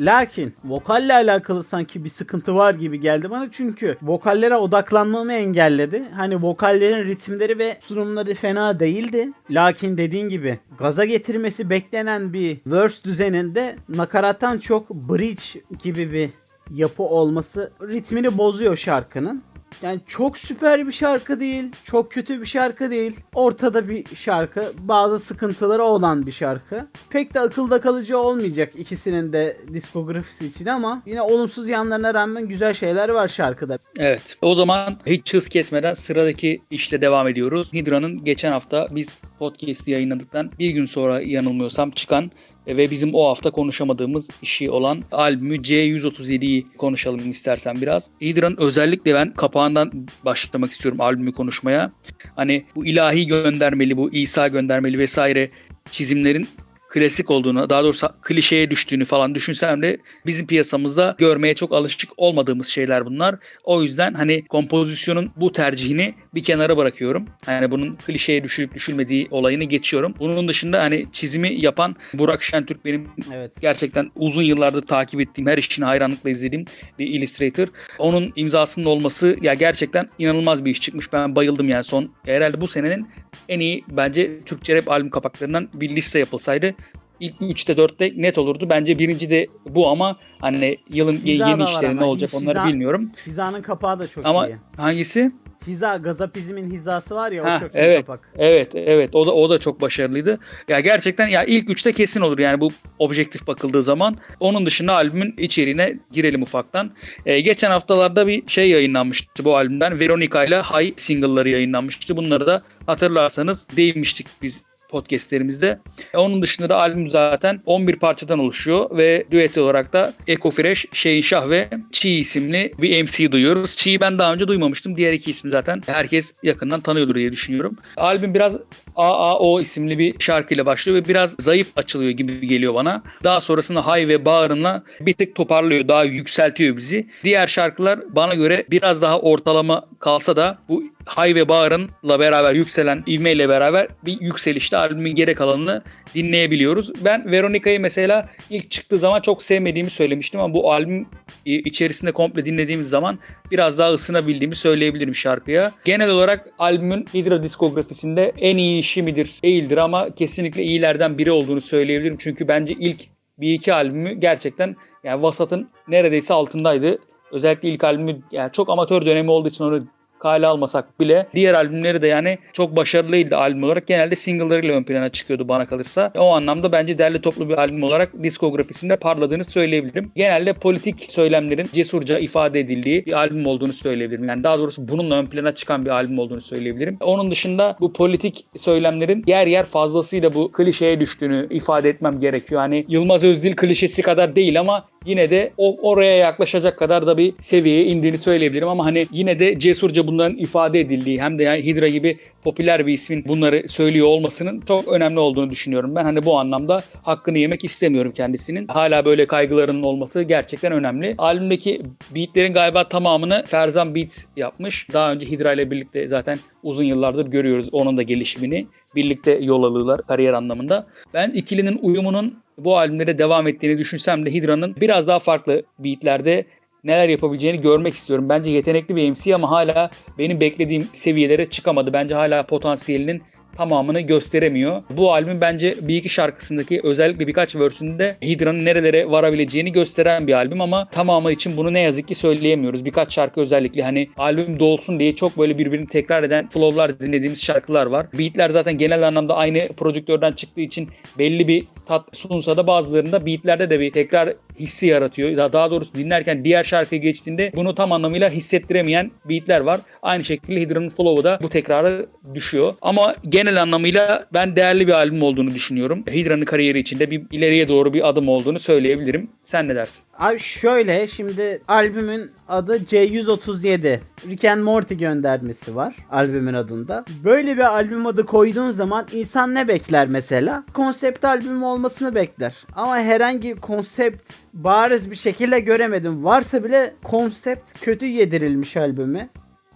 Lakin 0.00 0.54
vokalle 0.64 1.14
alakalı 1.14 1.64
sanki 1.64 2.04
bir 2.04 2.08
sıkıntı 2.08 2.54
var 2.54 2.74
gibi 2.74 3.00
geldi 3.00 3.30
bana 3.30 3.48
çünkü 3.52 3.96
vokallere 4.02 4.56
odaklanmamı 4.56 5.32
engelledi. 5.32 6.02
Hani 6.16 6.42
vokallerin 6.42 7.04
ritimleri 7.04 7.58
ve 7.58 7.78
sunumları 7.80 8.34
fena 8.34 8.80
değildi. 8.80 9.32
Lakin 9.50 9.96
dediğin 9.96 10.28
gibi 10.28 10.58
gaza 10.78 11.04
getirmesi 11.04 11.70
beklenen 11.70 12.32
bir 12.32 12.58
verse 12.66 13.04
düzeninde 13.04 13.76
nakarattan 13.88 14.58
çok 14.58 14.90
bridge 14.90 15.60
gibi 15.82 16.12
bir 16.12 16.30
yapı 16.70 17.02
olması 17.02 17.72
ritmini 17.82 18.38
bozuyor 18.38 18.76
şarkının. 18.76 19.42
Yani 19.82 20.00
çok 20.06 20.38
süper 20.38 20.86
bir 20.86 20.92
şarkı 20.92 21.40
değil, 21.40 21.64
çok 21.84 22.12
kötü 22.12 22.40
bir 22.40 22.46
şarkı 22.46 22.90
değil. 22.90 23.16
Ortada 23.34 23.88
bir 23.88 24.16
şarkı, 24.16 24.72
bazı 24.78 25.18
sıkıntıları 25.18 25.82
olan 25.84 26.26
bir 26.26 26.32
şarkı. 26.32 26.86
Pek 27.10 27.34
de 27.34 27.40
akılda 27.40 27.80
kalıcı 27.80 28.18
olmayacak 28.18 28.72
ikisinin 28.76 29.32
de 29.32 29.56
diskografisi 29.72 30.46
için 30.46 30.66
ama 30.66 31.02
yine 31.06 31.22
olumsuz 31.22 31.68
yanlarına 31.68 32.14
rağmen 32.14 32.48
güzel 32.48 32.74
şeyler 32.74 33.08
var 33.08 33.28
şarkıda. 33.28 33.78
Evet. 33.98 34.36
O 34.42 34.54
zaman 34.54 34.98
hiç 35.06 35.34
hız 35.34 35.48
kesmeden 35.48 35.92
sıradaki 35.92 36.62
işle 36.70 37.00
devam 37.00 37.28
ediyoruz. 37.28 37.72
Hydra'nın 37.72 38.24
geçen 38.24 38.52
hafta 38.52 38.88
biz 38.90 39.18
podcast'i 39.38 39.90
yayınladıktan 39.90 40.50
bir 40.58 40.70
gün 40.70 40.84
sonra 40.84 41.20
yanılmıyorsam 41.20 41.90
çıkan 41.90 42.30
ve 42.66 42.90
bizim 42.90 43.14
o 43.14 43.28
hafta 43.28 43.50
konuşamadığımız 43.50 44.28
işi 44.42 44.70
olan 44.70 45.02
albümü 45.12 45.56
C137'yi 45.56 46.64
konuşalım 46.78 47.30
istersen 47.30 47.80
biraz. 47.80 48.10
Hydra'nın 48.20 48.56
özellikle 48.56 49.14
ben 49.14 49.32
kapağından 49.32 49.92
başlamak 50.24 50.70
istiyorum 50.70 51.00
albümü 51.00 51.32
konuşmaya. 51.32 51.92
Hani 52.36 52.64
bu 52.76 52.86
ilahi 52.86 53.26
göndermeli, 53.26 53.96
bu 53.96 54.12
İsa 54.12 54.48
göndermeli 54.48 54.98
vesaire 54.98 55.50
çizimlerin 55.90 56.48
klasik 56.94 57.30
olduğunu, 57.30 57.70
daha 57.70 57.82
doğrusu 57.82 58.08
klişeye 58.22 58.70
düştüğünü 58.70 59.04
falan 59.04 59.34
düşünsem 59.34 59.82
de 59.82 59.98
bizim 60.26 60.46
piyasamızda 60.46 61.16
görmeye 61.18 61.54
çok 61.54 61.72
alışık 61.72 62.10
olmadığımız 62.16 62.66
şeyler 62.66 63.06
bunlar. 63.06 63.34
O 63.64 63.82
yüzden 63.82 64.14
hani 64.14 64.44
kompozisyonun 64.44 65.30
bu 65.36 65.52
tercihini 65.52 66.14
bir 66.34 66.44
kenara 66.44 66.76
bırakıyorum. 66.76 67.26
Yani 67.46 67.70
bunun 67.70 67.96
klişeye 68.06 68.44
düşülüp 68.44 68.74
düşülmediği 68.74 69.28
olayını 69.30 69.64
geçiyorum. 69.64 70.14
Bunun 70.18 70.48
dışında 70.48 70.82
hani 70.82 71.06
çizimi 71.12 71.54
yapan 71.60 71.96
Burak 72.14 72.42
Şentürk 72.42 72.84
benim 72.84 73.08
evet. 73.34 73.52
gerçekten 73.60 74.10
uzun 74.16 74.42
yıllardır 74.42 74.82
takip 74.82 75.20
ettiğim, 75.20 75.46
her 75.48 75.58
işini 75.58 75.84
hayranlıkla 75.84 76.30
izlediğim 76.30 76.64
bir 76.98 77.06
illustrator. 77.06 77.68
Onun 77.98 78.32
imzasının 78.36 78.86
olması 78.86 79.36
ya 79.42 79.54
gerçekten 79.54 80.08
inanılmaz 80.18 80.64
bir 80.64 80.70
iş 80.70 80.80
çıkmış. 80.80 81.12
Ben 81.12 81.36
bayıldım 81.36 81.68
yani 81.68 81.84
son 81.84 82.10
herhalde 82.24 82.60
bu 82.60 82.68
senenin 82.68 83.08
en 83.48 83.60
iyi 83.60 83.84
bence 83.88 84.40
Türkçe 84.40 84.76
rap 84.76 84.90
albüm 84.90 85.10
kapaklarından 85.10 85.68
bir 85.74 85.96
liste 85.96 86.18
yapılsaydı 86.18 86.74
ilk 87.20 87.40
3'te 87.40 87.72
4'te 87.72 88.12
net 88.22 88.38
olurdu. 88.38 88.66
Bence 88.70 88.98
birinci 88.98 89.30
de 89.30 89.46
bu 89.68 89.88
ama 89.88 90.16
hani 90.38 90.78
yılın 90.88 91.16
Hiza 91.16 91.48
yeni 91.48 91.62
işleri 91.64 91.96
ne 91.96 92.04
olacak 92.04 92.32
Hiza, 92.32 92.38
onları 92.38 92.68
bilmiyorum. 92.68 93.10
Hiza'nın 93.26 93.62
kapağı 93.62 93.98
da 93.98 94.08
çok 94.08 94.26
ama 94.26 94.48
iyi. 94.48 94.58
Ama 94.78 94.84
hangisi? 94.84 95.32
Hiza, 95.66 95.96
Gazapizm'in 95.96 96.70
hizası 96.70 97.14
var 97.14 97.32
ya 97.32 97.44
ha, 97.44 97.56
o 97.56 97.60
çok 97.60 97.70
evet, 97.74 97.98
iyi 97.98 98.04
kapak. 98.04 98.20
Evet, 98.38 98.74
evet. 98.74 99.14
O 99.14 99.26
da 99.26 99.34
o 99.34 99.50
da 99.50 99.58
çok 99.58 99.80
başarılıydı. 99.80 100.38
Ya 100.68 100.80
gerçekten 100.80 101.28
ya 101.28 101.44
ilk 101.44 101.70
üçte 101.70 101.92
kesin 101.92 102.20
olur 102.20 102.38
yani 102.38 102.60
bu 102.60 102.72
objektif 102.98 103.46
bakıldığı 103.46 103.82
zaman. 103.82 104.16
Onun 104.40 104.66
dışında 104.66 104.92
albümün 104.94 105.34
içeriğine 105.38 105.98
girelim 106.12 106.42
ufaktan. 106.42 106.90
Ee, 107.26 107.40
geçen 107.40 107.70
haftalarda 107.70 108.26
bir 108.26 108.48
şey 108.48 108.70
yayınlanmıştı 108.70 109.44
bu 109.44 109.56
albümden. 109.56 110.00
Veronica 110.00 110.44
ile 110.44 110.62
High 110.62 110.92
single'ları 110.96 111.48
yayınlanmıştı. 111.48 112.16
Bunları 112.16 112.46
da 112.46 112.62
hatırlarsanız 112.86 113.68
değinmiştik 113.76 114.26
biz 114.42 114.62
podcastlerimizde. 114.88 115.78
E, 116.14 116.18
onun 116.18 116.42
dışında 116.42 116.68
da 116.68 116.76
albüm 116.76 117.08
zaten 117.08 117.60
11 117.66 117.96
parçadan 117.96 118.38
oluşuyor 118.38 118.96
ve 118.96 119.24
düet 119.30 119.58
olarak 119.58 119.92
da 119.92 120.14
Eco 120.26 120.50
Fresh, 120.50 120.86
Şeyin 120.92 121.22
Şah 121.22 121.50
ve 121.50 121.68
Çi 121.92 122.10
isimli 122.10 122.72
bir 122.78 123.02
MC 123.02 123.32
duyuyoruz. 123.32 123.76
Çi'yi 123.76 124.00
ben 124.00 124.18
daha 124.18 124.32
önce 124.34 124.48
duymamıştım. 124.48 124.96
Diğer 124.96 125.12
iki 125.12 125.30
ismi 125.30 125.50
zaten 125.50 125.82
herkes 125.86 126.34
yakından 126.42 126.80
tanıyordur 126.80 127.14
diye 127.14 127.32
düşünüyorum. 127.32 127.76
Albüm 127.96 128.34
biraz 128.34 128.56
AAO 128.96 129.60
isimli 129.60 129.98
bir 129.98 130.14
şarkıyla 130.18 130.66
başlıyor 130.66 130.98
ve 130.98 131.08
biraz 131.08 131.36
zayıf 131.38 131.68
açılıyor 131.76 132.10
gibi 132.10 132.46
geliyor 132.46 132.74
bana. 132.74 133.02
Daha 133.24 133.40
sonrasında 133.40 133.86
Hay 133.86 134.08
ve 134.08 134.24
Bağırın'la 134.24 134.82
bir 135.00 135.12
tık 135.12 135.34
toparlıyor, 135.34 135.88
daha 135.88 136.04
yükseltiyor 136.04 136.76
bizi. 136.76 137.08
Diğer 137.24 137.46
şarkılar 137.46 138.00
bana 138.08 138.34
göre 138.34 138.64
biraz 138.70 139.02
daha 139.02 139.20
ortalama 139.20 139.86
kalsa 139.98 140.36
da 140.36 140.58
bu 140.68 140.84
Hay 141.06 141.34
ve 141.34 141.48
Bağır'ınla 141.48 142.20
beraber 142.20 142.54
yükselen 142.54 143.04
ivmeyle 143.06 143.48
beraber 143.48 143.88
bir 144.04 144.20
yükselişte 144.20 144.76
albümün 144.76 145.14
geri 145.14 145.34
kalanını 145.34 145.82
dinleyebiliyoruz. 146.14 147.04
Ben 147.04 147.32
Veronica'yı 147.32 147.80
mesela 147.80 148.28
ilk 148.50 148.70
çıktığı 148.70 148.98
zaman 148.98 149.20
çok 149.20 149.42
sevmediğimi 149.42 149.90
söylemiştim 149.90 150.40
ama 150.40 150.54
bu 150.54 150.72
albüm 150.72 151.06
içerisinde 151.44 152.12
komple 152.12 152.44
dinlediğimiz 152.44 152.88
zaman 152.88 153.18
biraz 153.50 153.78
daha 153.78 153.92
ısınabildiğimi 153.92 154.56
söyleyebilirim 154.56 155.14
şarkıya. 155.14 155.72
Genel 155.84 156.10
olarak 156.10 156.48
albümün 156.58 157.06
Hydra 157.14 157.42
diskografisinde 157.42 158.32
en 158.38 158.56
iyi 158.56 158.82
işi 158.84 159.02
midir 159.02 159.34
değildir 159.42 159.76
ama 159.76 160.14
kesinlikle 160.14 160.62
iyilerden 160.62 161.18
biri 161.18 161.32
olduğunu 161.32 161.60
söyleyebilirim. 161.60 162.16
Çünkü 162.18 162.48
bence 162.48 162.74
ilk 162.80 163.04
bir 163.38 163.54
iki 163.54 163.74
albümü 163.74 164.12
gerçekten 164.12 164.76
yani 165.04 165.22
vasatın 165.22 165.68
neredeyse 165.88 166.34
altındaydı. 166.34 166.98
Özellikle 167.32 167.68
ilk 167.68 167.84
albümü 167.84 168.18
yani 168.32 168.52
çok 168.52 168.70
amatör 168.70 169.06
dönemi 169.06 169.30
olduğu 169.30 169.48
için 169.48 169.64
onu 169.64 169.86
kale 170.24 170.46
almasak 170.46 171.00
bile 171.00 171.26
diğer 171.34 171.54
albümleri 171.54 172.02
de 172.02 172.06
yani 172.08 172.38
çok 172.52 172.76
başarılıydı 172.76 173.36
albüm 173.36 173.64
olarak. 173.64 173.86
Genelde 173.86 174.16
single'larıyla 174.16 174.74
ön 174.74 174.84
plana 174.84 175.08
çıkıyordu 175.08 175.48
bana 175.48 175.66
kalırsa. 175.66 176.12
O 176.16 176.34
anlamda 176.34 176.72
bence 176.72 176.98
derli 176.98 177.20
toplu 177.20 177.48
bir 177.48 177.58
albüm 177.58 177.82
olarak 177.82 178.22
diskografisinde 178.22 178.96
parladığını 178.96 179.44
söyleyebilirim. 179.44 180.12
Genelde 180.16 180.52
politik 180.52 181.06
söylemlerin 181.08 181.70
cesurca 181.72 182.18
ifade 182.18 182.60
edildiği 182.60 183.06
bir 183.06 183.12
albüm 183.12 183.46
olduğunu 183.46 183.72
söyleyebilirim. 183.72 184.28
Yani 184.28 184.44
daha 184.44 184.58
doğrusu 184.58 184.88
bununla 184.88 185.14
ön 185.18 185.26
plana 185.26 185.54
çıkan 185.54 185.84
bir 185.84 185.90
albüm 185.90 186.18
olduğunu 186.18 186.40
söyleyebilirim. 186.40 186.96
Onun 187.00 187.30
dışında 187.30 187.76
bu 187.80 187.92
politik 187.92 188.46
söylemlerin 188.56 189.24
yer 189.26 189.46
yer 189.46 189.64
fazlasıyla 189.64 190.34
bu 190.34 190.52
klişeye 190.52 191.00
düştüğünü 191.00 191.46
ifade 191.50 191.88
etmem 191.88 192.20
gerekiyor. 192.20 192.60
Hani 192.60 192.84
Yılmaz 192.88 193.24
Özdil 193.24 193.56
klişesi 193.56 194.02
kadar 194.02 194.36
değil 194.36 194.60
ama 194.60 194.84
yine 195.04 195.30
de 195.30 195.52
o 195.56 195.90
oraya 195.90 196.16
yaklaşacak 196.16 196.78
kadar 196.78 197.06
da 197.06 197.18
bir 197.18 197.34
seviyeye 197.38 197.84
indiğini 197.84 198.18
söyleyebilirim 198.18 198.68
ama 198.68 198.84
hani 198.84 199.06
yine 199.12 199.38
de 199.38 199.58
cesurca 199.58 200.06
bunların 200.06 200.36
ifade 200.38 200.80
edildiği 200.80 201.22
hem 201.22 201.38
de 201.38 201.42
yani 201.42 201.64
Hydra 201.64 201.88
gibi 201.88 202.18
popüler 202.44 202.86
bir 202.86 202.92
ismin 202.92 203.24
bunları 203.28 203.68
söylüyor 203.68 204.06
olmasının 204.06 204.60
çok 204.60 204.88
önemli 204.88 205.18
olduğunu 205.18 205.50
düşünüyorum. 205.50 205.94
Ben 205.94 206.04
hani 206.04 206.24
bu 206.24 206.38
anlamda 206.38 206.82
hakkını 207.02 207.38
yemek 207.38 207.64
istemiyorum 207.64 208.12
kendisinin. 208.12 208.68
Hala 208.68 209.04
böyle 209.04 209.26
kaygılarının 209.26 209.82
olması 209.82 210.22
gerçekten 210.22 210.72
önemli. 210.72 211.14
Albümdeki 211.18 211.82
beatlerin 212.14 212.52
galiba 212.54 212.88
tamamını 212.88 213.44
Ferzan 213.46 213.94
Beats 213.94 214.24
yapmış. 214.36 214.86
Daha 214.92 215.12
önce 215.12 215.26
Hydra 215.26 215.52
ile 215.52 215.70
birlikte 215.70 216.08
zaten 216.08 216.38
uzun 216.62 216.84
yıllardır 216.84 217.26
görüyoruz 217.26 217.68
onun 217.72 217.96
da 217.96 218.02
gelişimini. 218.02 218.66
Birlikte 218.94 219.38
yol 219.42 219.62
alıyorlar 219.62 220.02
kariyer 220.02 220.32
anlamında. 220.32 220.86
Ben 221.14 221.30
ikilinin 221.30 221.78
uyumunun 221.82 222.43
bu 222.58 222.78
albümlere 222.78 223.18
devam 223.18 223.48
ettiğini 223.48 223.78
düşünsem 223.78 224.26
de 224.26 224.30
Hydra'nın 224.30 224.76
biraz 224.80 225.06
daha 225.06 225.18
farklı 225.18 225.62
beatlerde 225.78 226.44
neler 226.84 227.08
yapabileceğini 227.08 227.60
görmek 227.60 227.94
istiyorum. 227.94 228.28
Bence 228.28 228.50
yetenekli 228.50 228.96
bir 228.96 229.10
MC 229.10 229.34
ama 229.34 229.50
hala 229.50 229.90
benim 230.18 230.40
beklediğim 230.40 230.88
seviyelere 230.92 231.50
çıkamadı. 231.50 231.92
Bence 231.92 232.14
hala 232.14 232.46
potansiyelinin 232.46 233.22
tamamını 233.56 234.00
gösteremiyor. 234.00 234.82
Bu 234.90 235.12
albüm 235.12 235.40
bence 235.40 235.74
bir 235.80 235.96
iki 235.96 236.08
şarkısındaki 236.08 236.80
özellikle 236.84 237.26
birkaç 237.26 237.56
versünde 237.56 238.16
Hydra'nın 238.22 238.64
nerelere 238.64 239.10
varabileceğini 239.10 239.72
gösteren 239.72 240.26
bir 240.26 240.32
albüm 240.32 240.60
ama 240.60 240.88
tamamı 240.90 241.32
için 241.32 241.56
bunu 241.56 241.72
ne 241.72 241.80
yazık 241.80 242.08
ki 242.08 242.14
söyleyemiyoruz. 242.14 242.84
Birkaç 242.84 243.14
şarkı 243.14 243.40
özellikle 243.40 243.82
hani 243.82 244.08
albüm 244.16 244.58
dolsun 244.58 245.00
diye 245.00 245.16
çok 245.16 245.38
böyle 245.38 245.58
birbirini 245.58 245.86
tekrar 245.86 246.22
eden 246.22 246.48
flow'lar 246.48 247.00
dinlediğimiz 247.00 247.42
şarkılar 247.42 247.86
var. 247.86 248.06
Beatler 248.18 248.50
zaten 248.50 248.78
genel 248.78 249.08
anlamda 249.08 249.36
aynı 249.36 249.68
prodüktörden 249.68 250.32
çıktığı 250.32 250.60
için 250.60 250.88
belli 251.18 251.48
bir 251.48 251.64
tat 251.86 252.16
sunsa 252.16 252.56
da 252.56 252.66
bazılarında 252.66 253.26
beatlerde 253.26 253.70
de 253.70 253.80
bir 253.80 253.92
tekrar 253.92 254.34
hissi 254.58 254.86
yaratıyor. 254.86 255.52
Daha, 255.52 255.70
doğrusu 255.70 255.94
dinlerken 255.94 256.44
diğer 256.44 256.64
şarkıya 256.64 257.00
geçtiğinde 257.00 257.50
bunu 257.56 257.74
tam 257.74 257.92
anlamıyla 257.92 258.30
hissettiremeyen 258.30 259.10
beatler 259.24 259.60
var. 259.60 259.80
Aynı 260.02 260.24
şekilde 260.24 260.60
Hydra'nın 260.60 260.88
flow'u 260.88 261.24
da 261.24 261.38
bu 261.42 261.48
tekrara 261.48 262.06
düşüyor. 262.34 262.74
Ama 262.82 263.14
genel 263.28 263.62
anlamıyla 263.62 264.24
ben 264.32 264.56
değerli 264.56 264.86
bir 264.86 264.92
albüm 264.92 265.22
olduğunu 265.22 265.54
düşünüyorum. 265.54 266.04
Hydra'nın 266.10 266.44
kariyeri 266.44 266.78
içinde 266.78 267.10
bir 267.10 267.22
ileriye 267.30 267.68
doğru 267.68 267.94
bir 267.94 268.08
adım 268.08 268.28
olduğunu 268.28 268.58
söyleyebilirim. 268.58 269.30
Sen 269.44 269.68
ne 269.68 269.74
dersin? 269.74 270.04
Abi 270.18 270.38
şöyle 270.38 271.06
şimdi 271.06 271.62
albümün 271.68 272.30
adı 272.48 272.76
C137. 272.76 273.98
Rick 274.28 274.44
and 274.44 274.62
Morty 274.62 274.94
göndermesi 274.94 275.76
var 275.76 275.94
albümün 276.10 276.54
adında. 276.54 277.04
Böyle 277.24 277.56
bir 277.56 277.74
albüm 277.74 278.06
adı 278.06 278.26
koyduğun 278.26 278.70
zaman 278.70 279.06
insan 279.12 279.54
ne 279.54 279.68
bekler 279.68 280.08
mesela? 280.08 280.64
Konsept 280.74 281.24
albüm 281.24 281.62
olmasını 281.62 282.14
bekler. 282.14 282.54
Ama 282.76 282.96
herhangi 282.98 283.56
konsept 283.56 284.32
bariz 284.54 285.10
bir 285.10 285.16
şekilde 285.16 285.60
göremedim. 285.60 286.24
Varsa 286.24 286.64
bile 286.64 286.94
konsept 287.04 287.80
kötü 287.80 288.06
yedirilmiş 288.06 288.76
albümü. 288.76 289.28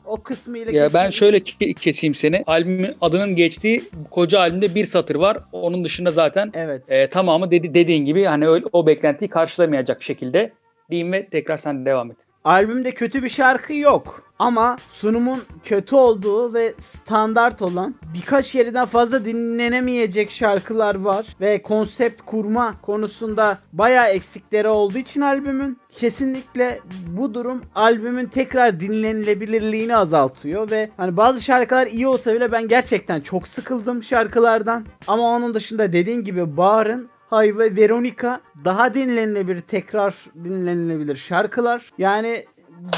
O 0.05 0.17
kısmıyla 0.23 0.73
Ya 0.73 0.95
ben 0.95 1.11
şöyle 1.11 1.39
ke- 1.39 1.75
keseyim 1.75 2.15
seni. 2.15 2.43
Albümün 2.47 2.95
adının 3.01 3.37
geçtiği 3.37 3.83
koca 4.11 4.41
albümde 4.41 4.75
bir 4.75 4.85
satır 4.85 5.15
var. 5.15 5.39
Onun 5.53 5.85
dışında 5.85 6.11
zaten 6.11 6.51
Evet. 6.55 6.83
e, 6.89 7.07
tamamı 7.11 7.51
dedi, 7.51 7.75
dediğin 7.75 8.05
gibi 8.05 8.25
hani 8.25 8.49
öyle, 8.49 8.65
o 8.73 8.87
beklentiyi 8.87 9.29
karşılamayacak 9.29 10.03
şekilde 10.03 10.53
diyeyim 10.91 11.13
ve 11.13 11.27
tekrar 11.29 11.57
sen 11.57 11.87
devam 11.87 12.11
et. 12.11 12.17
Albümde 12.45 12.95
kötü 12.95 13.23
bir 13.23 13.29
şarkı 13.29 13.75
yok. 13.75 14.23
Ama 14.39 14.77
sunumun 14.93 15.43
kötü 15.65 15.97
olduğu 15.97 16.55
ve 16.55 16.75
standart 16.79 17.63
olan 17.63 17.95
birkaç 18.15 18.55
yerden 18.55 18.87
fazla 18.87 19.25
dinlenemeyecek 19.25 20.31
şarkılar 20.31 20.95
var. 20.95 21.27
Ve 21.41 21.63
konsept 21.63 22.23
kurma 22.23 22.75
konusunda 22.83 23.59
bayağı 23.73 24.09
eksikleri 24.09 24.69
olduğu 24.69 24.99
için 24.99 25.21
albümün 25.21 25.79
kesinlikle 25.91 26.81
bu 27.07 27.35
durum 27.35 27.63
albümün 27.75 28.27
tekrar 28.27 28.81
dinlenilebilirliğini 28.81 29.97
azaltıyor 29.97 30.71
ve 30.71 30.91
hani 30.97 31.17
bazı 31.17 31.41
şarkılar 31.41 31.87
iyi 31.87 32.09
olsa 32.09 32.35
bile 32.35 32.53
ben 32.53 32.69
gerçekten 32.69 33.21
çok 33.21 33.49
sıkıldım 33.49 34.03
şarkılardan. 34.03 34.87
Ama 35.07 35.23
onun 35.23 35.55
dışında 35.55 35.93
dediğin 35.93 36.25
gibi 36.25 36.57
Bağır'ın 36.57 37.09
Hay 37.31 37.59
ve 37.59 37.77
Veronica 37.77 38.41
daha 38.65 38.95
dinlenilebilir, 38.95 39.61
tekrar 39.61 40.15
dinlenilebilir 40.45 41.17
şarkılar. 41.17 41.93
Yani 41.99 42.45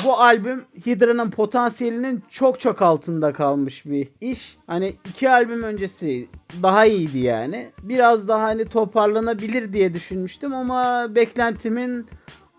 bu 0.04 0.20
albüm 0.20 0.64
Hydra'nın 0.87 1.30
potansiyelinin 1.30 2.22
çok 2.28 2.60
çok 2.60 2.82
altında 2.82 3.32
kalmış 3.32 3.87
bir 3.87 4.08
iş. 4.20 4.58
Hani 4.66 4.96
iki 5.08 5.30
albüm 5.30 5.62
öncesi 5.62 6.28
daha 6.62 6.87
iyiydi 6.87 7.18
yani. 7.18 7.70
Biraz 7.82 8.28
daha 8.28 8.42
hani 8.42 8.64
toparlanabilir 8.64 9.72
diye 9.72 9.94
düşünmüştüm 9.94 10.54
ama 10.54 11.06
beklentimin 11.14 12.06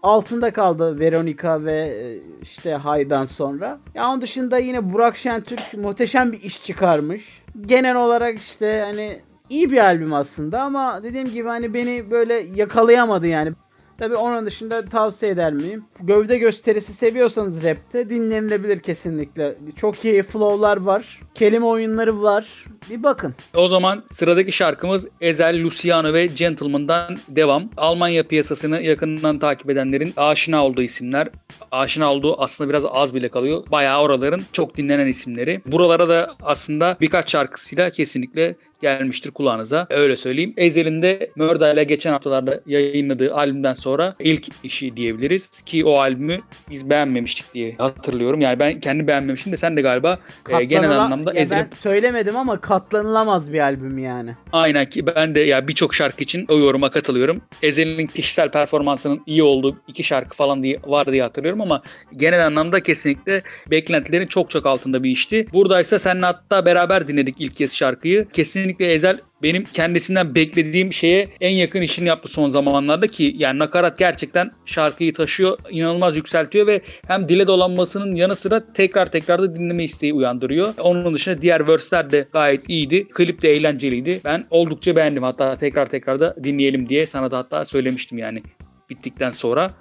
altında 0.03 0.53
kaldı 0.53 0.99
Veronica 0.99 1.63
ve 1.65 1.77
e, 1.81 2.19
işte 2.41 2.73
Hay'dan 2.73 3.25
sonra. 3.25 3.79
Ya 3.95 4.09
onun 4.09 4.21
dışında 4.21 4.57
yine 4.57 4.93
Burak 4.93 5.17
Şentürk 5.17 5.73
muhteşem 5.73 6.31
bir 6.31 6.43
iş 6.43 6.63
çıkarmış. 6.63 7.43
Genel 7.61 7.95
olarak 7.95 8.39
işte 8.39 8.83
hani 8.85 9.21
iyi 9.51 9.71
bir 9.71 9.77
albüm 9.77 10.13
aslında 10.13 10.61
ama 10.61 11.03
dediğim 11.03 11.29
gibi 11.29 11.47
hani 11.47 11.73
beni 11.73 12.11
böyle 12.11 12.33
yakalayamadı 12.33 13.27
yani. 13.27 13.53
Tabi 14.01 14.15
onun 14.15 14.45
dışında 14.45 14.85
tavsiye 14.85 15.31
eder 15.31 15.53
miyim? 15.53 15.85
Gövde 15.99 16.37
gösterisi 16.37 16.93
seviyorsanız 16.93 17.63
rapte 17.63 18.09
dinlenilebilir 18.09 18.79
kesinlikle. 18.79 19.55
Çok 19.75 20.05
iyi 20.05 20.23
flow'lar 20.23 20.77
var. 20.77 21.19
Kelime 21.35 21.65
oyunları 21.65 22.21
var. 22.21 22.65
Bir 22.89 23.03
bakın. 23.03 23.35
O 23.55 23.67
zaman 23.67 24.03
sıradaki 24.11 24.51
şarkımız 24.51 25.07
Ezel, 25.21 25.63
Luciano 25.63 26.13
ve 26.13 26.25
Gentleman'dan 26.25 27.17
devam. 27.27 27.69
Almanya 27.77 28.27
piyasasını 28.27 28.81
yakından 28.81 29.39
takip 29.39 29.69
edenlerin 29.69 30.13
aşina 30.17 30.65
olduğu 30.65 30.81
isimler. 30.81 31.29
Aşina 31.71 32.13
olduğu 32.13 32.41
aslında 32.41 32.69
biraz 32.69 32.83
az 32.85 33.15
bile 33.15 33.29
kalıyor. 33.29 33.63
Bayağı 33.71 34.01
oraların 34.01 34.41
çok 34.51 34.77
dinlenen 34.77 35.07
isimleri. 35.07 35.61
Buralara 35.65 36.09
da 36.09 36.31
aslında 36.43 36.97
birkaç 37.01 37.31
şarkısıyla 37.31 37.89
kesinlikle 37.89 38.55
gelmiştir 38.81 39.31
kulağınıza. 39.31 39.87
Öyle 39.89 40.15
söyleyeyim. 40.15 40.53
Ezel'in 40.57 41.01
de 41.01 41.31
Murda 41.35 41.73
ile 41.73 41.83
geçen 41.83 42.11
haftalarda 42.11 42.61
yayınladığı 42.65 43.33
albümden 43.35 43.73
sonra 43.73 44.15
ilk 44.19 44.47
işi 44.63 44.97
diyebiliriz. 44.97 45.61
Ki 45.61 45.85
o 45.85 45.97
albümü 45.97 46.39
biz 46.69 46.89
beğenmemiştik 46.89 47.53
diye 47.53 47.75
hatırlıyorum. 47.77 48.41
Yani 48.41 48.59
ben 48.59 48.79
kendi 48.79 49.07
beğenmemiştim 49.07 49.51
de 49.51 49.57
sen 49.57 49.77
de 49.77 49.81
galiba 49.81 50.19
e, 50.49 50.63
genel 50.63 50.83
Katlanıla- 50.83 50.99
anlamda 50.99 51.33
Ezel'in 51.33 51.65
söylemedim 51.79 52.35
ama 52.37 52.61
katlanılamaz 52.61 53.53
bir 53.53 53.59
albüm 53.59 53.97
yani. 53.97 54.35
Aynen 54.51 54.85
ki 54.85 55.05
ben 55.07 55.35
de 55.35 55.39
ya 55.39 55.67
birçok 55.67 55.93
şarkı 55.93 56.23
için 56.23 56.45
o 56.49 56.57
yoruma 56.59 56.89
katılıyorum. 56.91 57.41
Ezel'in 57.61 58.07
kişisel 58.07 58.51
performansının 58.51 59.21
iyi 59.25 59.43
olduğu 59.43 59.77
iki 59.87 60.03
şarkı 60.03 60.35
falan 60.37 60.63
diye 60.63 60.79
var 60.83 61.05
diye 61.11 61.21
hatırlıyorum 61.21 61.61
ama 61.61 61.81
genel 62.15 62.45
anlamda 62.45 62.79
kesinlikle 62.79 63.41
beklentilerin 63.71 64.27
çok 64.27 64.49
çok 64.49 64.65
altında 64.65 65.03
bir 65.03 65.09
işti. 65.09 65.47
Buradaysa 65.53 65.99
seninle 65.99 66.25
hatta 66.25 66.65
beraber 66.65 67.07
dinledik 67.07 67.35
ilk 67.41 67.55
kez 67.55 67.75
şarkıyı. 67.75 68.27
Kesinlikle 68.71 68.93
Ezel 68.93 69.19
benim 69.43 69.63
kendisinden 69.63 70.35
beklediğim 70.35 70.93
şeye 70.93 71.29
en 71.41 71.49
yakın 71.49 71.81
işini 71.81 72.07
yaptı 72.07 72.27
son 72.27 72.47
zamanlarda 72.47 73.07
ki 73.07 73.35
yani 73.37 73.59
nakarat 73.59 73.97
gerçekten 73.99 74.51
şarkıyı 74.65 75.13
taşıyor, 75.13 75.57
inanılmaz 75.69 76.15
yükseltiyor 76.15 76.67
ve 76.67 76.81
hem 77.07 77.29
dile 77.29 77.47
dolanmasının 77.47 78.15
yanı 78.15 78.35
sıra 78.35 78.73
tekrar 78.73 79.11
tekrar 79.11 79.41
da 79.41 79.55
dinleme 79.55 79.83
isteği 79.83 80.13
uyandırıyor. 80.13 80.73
Onun 80.77 81.13
dışında 81.13 81.41
diğer 81.41 81.67
verse'ler 81.67 82.11
de 82.11 82.27
gayet 82.33 82.69
iyiydi. 82.69 83.07
Klip 83.07 83.41
de 83.41 83.49
eğlenceliydi. 83.49 84.21
Ben 84.25 84.47
oldukça 84.49 84.95
beğendim. 84.95 85.23
Hatta 85.23 85.57
tekrar 85.57 85.85
tekrar 85.85 86.19
da 86.19 86.35
dinleyelim 86.43 86.89
diye 86.89 87.05
sana 87.05 87.31
da 87.31 87.37
hatta 87.37 87.65
söylemiştim 87.65 88.17
yani 88.17 88.43
bittikten 88.89 89.29
sonra. 89.29 89.73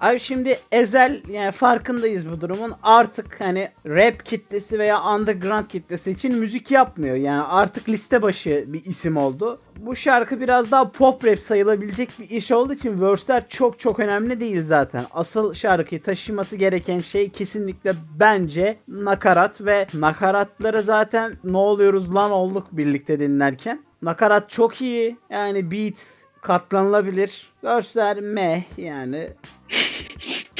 Abi 0.00 0.20
şimdi 0.20 0.58
Ezel 0.72 1.22
yani 1.30 1.52
farkındayız 1.52 2.30
bu 2.30 2.40
durumun. 2.40 2.72
Artık 2.82 3.40
hani 3.40 3.70
rap 3.86 4.24
kitlesi 4.26 4.78
veya 4.78 5.04
underground 5.04 5.66
kitlesi 5.66 6.10
için 6.10 6.34
müzik 6.34 6.70
yapmıyor. 6.70 7.16
Yani 7.16 7.42
artık 7.42 7.88
liste 7.88 8.22
başı 8.22 8.64
bir 8.66 8.84
isim 8.84 9.16
oldu. 9.16 9.58
Bu 9.76 9.96
şarkı 9.96 10.40
biraz 10.40 10.70
daha 10.70 10.90
pop 10.90 11.24
rap 11.24 11.38
sayılabilecek 11.38 12.10
bir 12.18 12.30
iş 12.30 12.50
olduğu 12.50 12.72
için 12.72 13.00
verse'ler 13.00 13.48
çok 13.48 13.78
çok 13.78 14.00
önemli 14.00 14.40
değil 14.40 14.62
zaten. 14.62 15.04
Asıl 15.10 15.54
şarkıyı 15.54 16.02
taşıması 16.02 16.56
gereken 16.56 17.00
şey 17.00 17.30
kesinlikle 17.30 17.94
bence 18.20 18.76
nakarat 18.88 19.60
ve 19.60 19.86
nakaratları 19.94 20.82
zaten 20.82 21.36
ne 21.44 21.56
oluyoruz 21.56 22.14
lan 22.14 22.30
olduk 22.30 22.66
birlikte 22.72 23.20
dinlerken. 23.20 23.82
Nakarat 24.02 24.50
çok 24.50 24.80
iyi. 24.80 25.16
Yani 25.30 25.70
beat 25.70 26.25
katlanılabilir. 26.46 27.46
Verse'ler 27.64 28.20
meh 28.20 28.62
yani. 28.78 29.28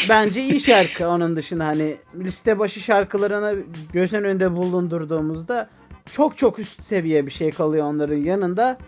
Bence 0.09 0.43
iyi 0.43 0.61
şarkı 0.61 1.09
onun 1.09 1.37
dışında 1.37 1.67
hani 1.67 1.97
liste 2.15 2.59
başı 2.59 2.81
şarkılarını 2.81 3.57
göz 3.93 4.13
önünde 4.13 4.57
bulundurduğumuzda 4.57 5.69
çok 6.13 6.39
çok 6.39 6.59
üst 6.59 6.85
seviye 6.85 7.27
bir 7.27 7.31
şey 7.31 7.51
kalıyor 7.51 7.87
onların 7.87 8.17
yanında. 8.17 8.79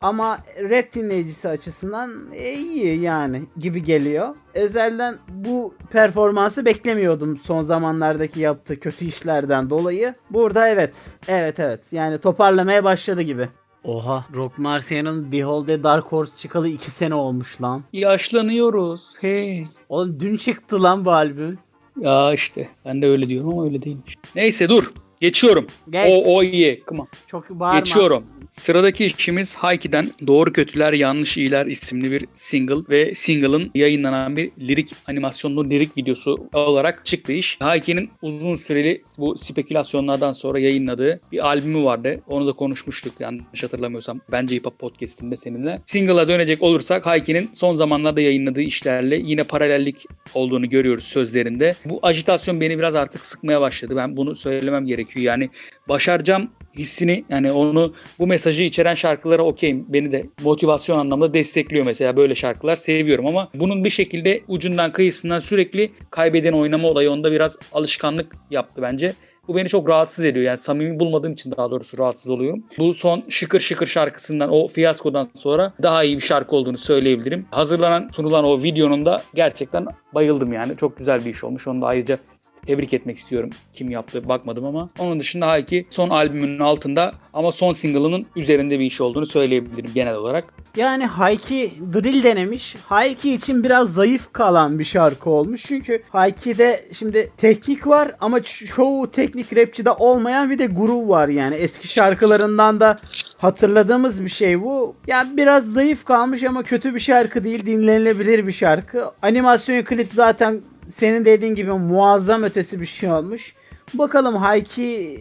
Ama 0.00 0.38
rap 0.70 0.92
dinleyicisi 0.92 1.48
açısından 1.48 2.32
e, 2.32 2.52
iyi 2.52 3.00
yani 3.00 3.42
gibi 3.56 3.84
geliyor. 3.84 4.34
Ezel'den 4.54 5.16
bu 5.28 5.74
performansı 5.90 6.64
beklemiyordum 6.64 7.36
son 7.36 7.62
zamanlardaki 7.62 8.40
yaptığı 8.40 8.80
kötü 8.80 9.04
işlerden 9.04 9.70
dolayı. 9.70 10.14
Burada 10.30 10.68
evet. 10.68 10.94
Evet 11.28 11.60
evet. 11.60 11.80
Yani 11.92 12.18
toparlamaya 12.18 12.84
başladı 12.84 13.22
gibi. 13.22 13.48
Oha. 13.84 14.24
Rock 14.34 14.58
Marciano'nun 14.58 15.32
Behold 15.32 15.66
the 15.66 15.82
Dark 15.82 16.04
Horse 16.06 16.36
çıkalı 16.36 16.68
2 16.68 16.90
sene 16.90 17.14
olmuş 17.14 17.62
lan. 17.62 17.82
Yaşlanıyoruz. 17.92 19.14
Hey. 19.20 19.64
Oğlum 19.88 20.20
dün 20.20 20.36
çıktı 20.36 20.82
lan 20.82 21.04
bu 21.04 21.12
albüm. 21.12 21.58
Ya 22.00 22.32
işte 22.34 22.68
ben 22.84 23.02
de 23.02 23.06
öyle 23.06 23.28
diyorum 23.28 23.50
ama 23.52 23.64
öyle 23.64 23.82
değilmiş. 23.82 24.14
Neyse 24.34 24.68
dur. 24.68 24.92
Geçiyorum. 25.20 25.66
Geç. 25.90 26.06
O 26.26 26.36
o 26.36 26.42
iyi. 26.42 26.82
Come 26.88 27.00
on. 27.00 27.08
Çok 27.26 27.50
bağırma. 27.50 27.78
Geçiyorum. 27.78 28.24
Sıradaki 28.50 29.04
işimiz 29.04 29.54
Hayki'den 29.54 30.10
Doğru 30.26 30.52
Kötüler 30.52 30.92
Yanlış 30.92 31.36
İyiler 31.36 31.66
isimli 31.66 32.10
bir 32.10 32.26
single 32.34 32.88
ve 32.88 33.14
single'ın 33.14 33.70
yayınlanan 33.74 34.36
bir 34.36 34.50
lirik 34.60 34.88
animasyonlu 35.06 35.70
lirik 35.70 35.96
videosu 35.96 36.48
olarak 36.52 37.06
çıktı 37.06 37.32
iş. 37.32 37.60
Hayki'nin 37.60 38.10
uzun 38.22 38.56
süreli 38.56 39.02
bu 39.18 39.38
spekülasyonlardan 39.38 40.32
sonra 40.32 40.58
yayınladığı 40.58 41.20
bir 41.32 41.46
albümü 41.46 41.84
vardı. 41.84 42.20
Onu 42.26 42.46
da 42.46 42.52
konuşmuştuk 42.52 43.12
yanlış 43.20 43.62
hatırlamıyorsam. 43.62 44.20
Bence 44.32 44.56
Hip 44.56 44.66
Hop 44.66 44.78
Podcast'inde 44.78 45.36
seninle. 45.36 45.82
Single'a 45.86 46.28
dönecek 46.28 46.62
olursak 46.62 47.06
Hayki'nin 47.06 47.50
son 47.52 47.72
zamanlarda 47.72 48.20
yayınladığı 48.20 48.62
işlerle 48.62 49.16
yine 49.16 49.44
paralellik 49.44 50.06
olduğunu 50.34 50.68
görüyoruz 50.68 51.04
sözlerinde. 51.04 51.74
Bu 51.84 51.98
ajitasyon 52.02 52.60
beni 52.60 52.78
biraz 52.78 52.94
artık 52.94 53.26
sıkmaya 53.26 53.60
başladı. 53.60 53.96
Ben 53.96 54.16
bunu 54.16 54.34
söylemem 54.34 54.86
gerekiyor. 54.86 55.24
Yani 55.24 55.50
başaracağım 55.88 56.50
hissini 56.78 57.24
yani 57.28 57.52
onu 57.52 57.94
bu 58.18 58.26
mesajı 58.26 58.64
içeren 58.64 58.94
şarkılara 58.94 59.42
okeyim. 59.42 59.86
Beni 59.88 60.12
de 60.12 60.26
motivasyon 60.42 60.98
anlamda 60.98 61.34
destekliyor 61.34 61.86
mesela 61.86 62.16
böyle 62.16 62.34
şarkılar 62.34 62.76
seviyorum 62.76 63.26
ama 63.26 63.48
bunun 63.54 63.84
bir 63.84 63.90
şekilde 63.90 64.40
ucundan 64.48 64.92
kıyısından 64.92 65.38
sürekli 65.38 65.92
kaybeden 66.10 66.52
oynama 66.52 66.88
olayı 66.88 67.10
onda 67.10 67.32
biraz 67.32 67.58
alışkanlık 67.72 68.36
yaptı 68.50 68.82
bence. 68.82 69.14
Bu 69.48 69.56
beni 69.56 69.68
çok 69.68 69.88
rahatsız 69.88 70.24
ediyor. 70.24 70.44
Yani 70.44 70.58
samimi 70.58 71.00
bulmadığım 71.00 71.32
için 71.32 71.54
daha 71.56 71.70
doğrusu 71.70 71.98
rahatsız 71.98 72.30
oluyorum. 72.30 72.64
Bu 72.78 72.92
son 72.92 73.24
şıkır 73.28 73.60
şıkır 73.60 73.86
şarkısından 73.86 74.50
o 74.50 74.68
fiyaskodan 74.68 75.28
sonra 75.34 75.72
daha 75.82 76.04
iyi 76.04 76.16
bir 76.16 76.22
şarkı 76.22 76.56
olduğunu 76.56 76.78
söyleyebilirim. 76.78 77.46
Hazırlanan 77.50 78.08
sunulan 78.12 78.44
o 78.44 78.62
videonun 78.62 79.06
da 79.06 79.22
gerçekten 79.34 79.86
bayıldım 80.14 80.52
yani. 80.52 80.76
Çok 80.76 80.98
güzel 80.98 81.24
bir 81.24 81.30
iş 81.30 81.44
olmuş. 81.44 81.68
Onu 81.68 81.82
da 81.82 81.86
ayrıca 81.86 82.18
tebrik 82.66 82.94
etmek 82.94 83.18
istiyorum. 83.18 83.50
Kim 83.74 83.90
yaptı 83.90 84.28
bakmadım 84.28 84.64
ama. 84.64 84.88
Onun 84.98 85.20
dışında 85.20 85.46
Hayki 85.46 85.86
son 85.90 86.10
albümünün 86.10 86.58
altında 86.58 87.12
ama 87.32 87.52
son 87.52 87.72
single'ının 87.72 88.26
üzerinde 88.36 88.78
bir 88.78 88.84
iş 88.84 89.00
olduğunu 89.00 89.26
söyleyebilirim 89.26 89.90
genel 89.94 90.14
olarak. 90.14 90.44
Yani 90.76 91.06
Hayki 91.06 91.72
drill 91.92 92.24
denemiş. 92.24 92.76
Hayki 92.84 93.34
için 93.34 93.64
biraz 93.64 93.92
zayıf 93.92 94.32
kalan 94.32 94.78
bir 94.78 94.84
şarkı 94.84 95.30
olmuş. 95.30 95.62
Çünkü 95.66 96.02
Hayki'de 96.10 96.84
şimdi 96.92 97.30
teknik 97.36 97.86
var 97.86 98.12
ama 98.20 98.42
çoğu 98.42 99.10
teknik 99.10 99.56
rapçide 99.56 99.90
olmayan 99.90 100.50
bir 100.50 100.58
de 100.58 100.66
groove 100.66 101.08
var 101.08 101.28
yani. 101.28 101.54
Eski 101.54 101.88
şarkılarından 101.88 102.80
da 102.80 102.96
hatırladığımız 103.38 104.24
bir 104.24 104.28
şey 104.28 104.62
bu. 104.62 104.94
Yani 105.06 105.36
biraz 105.36 105.64
zayıf 105.72 106.04
kalmış 106.04 106.42
ama 106.42 106.62
kötü 106.62 106.94
bir 106.94 107.00
şarkı 107.00 107.44
değil. 107.44 107.66
Dinlenilebilir 107.66 108.46
bir 108.46 108.52
şarkı. 108.52 109.10
Animasyon 109.22 109.82
klip 109.82 110.08
zaten 110.12 110.60
senin 110.94 111.24
dediğin 111.24 111.54
gibi 111.54 111.70
muazzam 111.72 112.42
ötesi 112.42 112.80
bir 112.80 112.86
şey 112.86 113.12
olmuş. 113.12 113.54
Bakalım 113.94 114.36
Hayki 114.36 115.18